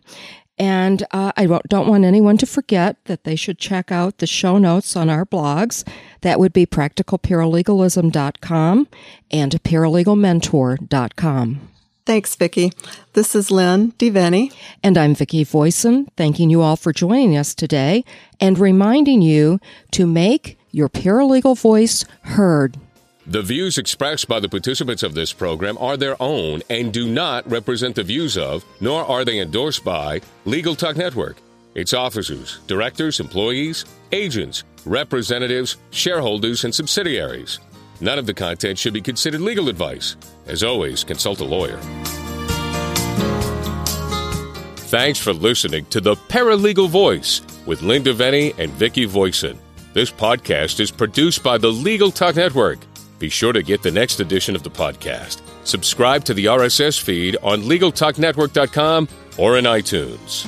And 0.58 1.04
uh, 1.12 1.32
I 1.38 1.46
don't 1.70 1.88
want 1.88 2.04
anyone 2.04 2.36
to 2.38 2.46
forget 2.46 2.98
that 3.06 3.24
they 3.24 3.38
should 3.38 3.58
check 3.58 3.94
out 3.94 4.18
the 4.18 4.28
show 4.28 4.58
notes 4.58 4.98
on 4.98 5.10
our 5.10 5.26
blogs. 5.26 5.88
That 6.20 6.38
would 6.38 6.52
be 6.52 6.66
practicalparalegalism.com 6.66 8.88
and 9.32 9.64
paralegalmentor.com. 9.64 11.62
Thanks, 12.06 12.36
Vicki. 12.36 12.74
This 13.14 13.36
is 13.36 13.52
Lynne 13.52 13.94
DeVenny. 13.94 14.54
And 14.84 14.98
I'm 14.98 15.16
Vicki 15.16 15.46
Voisin, 15.46 16.10
thanking 16.18 16.50
you 16.50 16.62
all 16.62 16.76
for 16.76 16.92
joining 16.92 17.38
us 17.38 17.56
today 17.56 18.04
and 18.42 18.60
reminding 18.60 19.22
you 19.22 19.62
to 19.92 20.06
make 20.06 20.60
your 20.72 20.90
paralegal 20.90 21.58
voice 21.58 22.04
heard. 22.24 22.76
The 23.30 23.44
views 23.44 23.78
expressed 23.78 24.28
by 24.28 24.40
the 24.40 24.50
participants 24.50 25.04
of 25.04 25.14
this 25.14 25.32
program 25.32 25.78
are 25.78 25.98
their 25.98 26.20
own 26.20 26.64
and 26.68 26.92
do 26.92 27.08
not 27.08 27.48
represent 27.48 27.94
the 27.94 28.02
views 28.02 28.36
of, 28.40 28.66
nor 28.82 29.06
are 29.06 29.24
they 29.24 29.38
endorsed 29.38 29.86
by, 29.86 30.22
Legal 30.46 30.74
Talk 30.74 30.98
Network, 30.98 31.38
its 31.76 31.94
officers, 31.94 32.60
directors, 32.66 33.20
employees, 33.20 33.86
agents, 34.12 34.64
representatives, 34.84 35.78
shareholders, 35.92 36.64
and 36.64 36.74
subsidiaries. 36.74 37.60
None 38.02 38.18
of 38.18 38.26
the 38.26 38.34
content 38.34 38.80
should 38.80 38.94
be 38.94 39.02
considered 39.02 39.42
legal 39.42 39.70
advice. 39.70 40.16
As 40.48 40.64
always, 40.64 41.04
consult 41.04 41.40
a 41.40 41.46
lawyer. 41.46 41.78
Thanks 44.90 45.20
for 45.20 45.34
listening 45.34 45.86
to 45.92 46.02
The 46.02 46.16
Paralegal 46.16 46.90
Voice 46.90 47.42
with 47.68 47.84
Lynne 47.84 48.04
DeVenny 48.04 48.58
and 48.58 48.72
Vicki 48.72 49.06
Voisin. 49.06 49.60
This 49.94 50.10
podcast 50.10 50.80
is 50.80 50.90
produced 50.90 51.44
by 51.44 51.60
the 51.60 51.72
Legal 51.72 52.10
Talk 52.10 52.36
Network. 52.36 52.80
Be 53.20 53.30
sure 53.30 53.54
to 53.54 53.62
get 53.62 53.84
the 53.84 53.92
next 53.92 54.20
edition 54.20 54.56
of 54.56 54.64
the 54.64 54.72
podcast. 54.72 55.42
Subscribe 55.66 56.24
to 56.24 56.34
the 56.34 56.46
RSS 56.46 57.00
feed 57.00 57.38
on 57.44 57.62
LegalTalkNetwork.com 57.62 59.08
or 59.38 59.58
in 59.58 59.66
iTunes. 59.66 60.48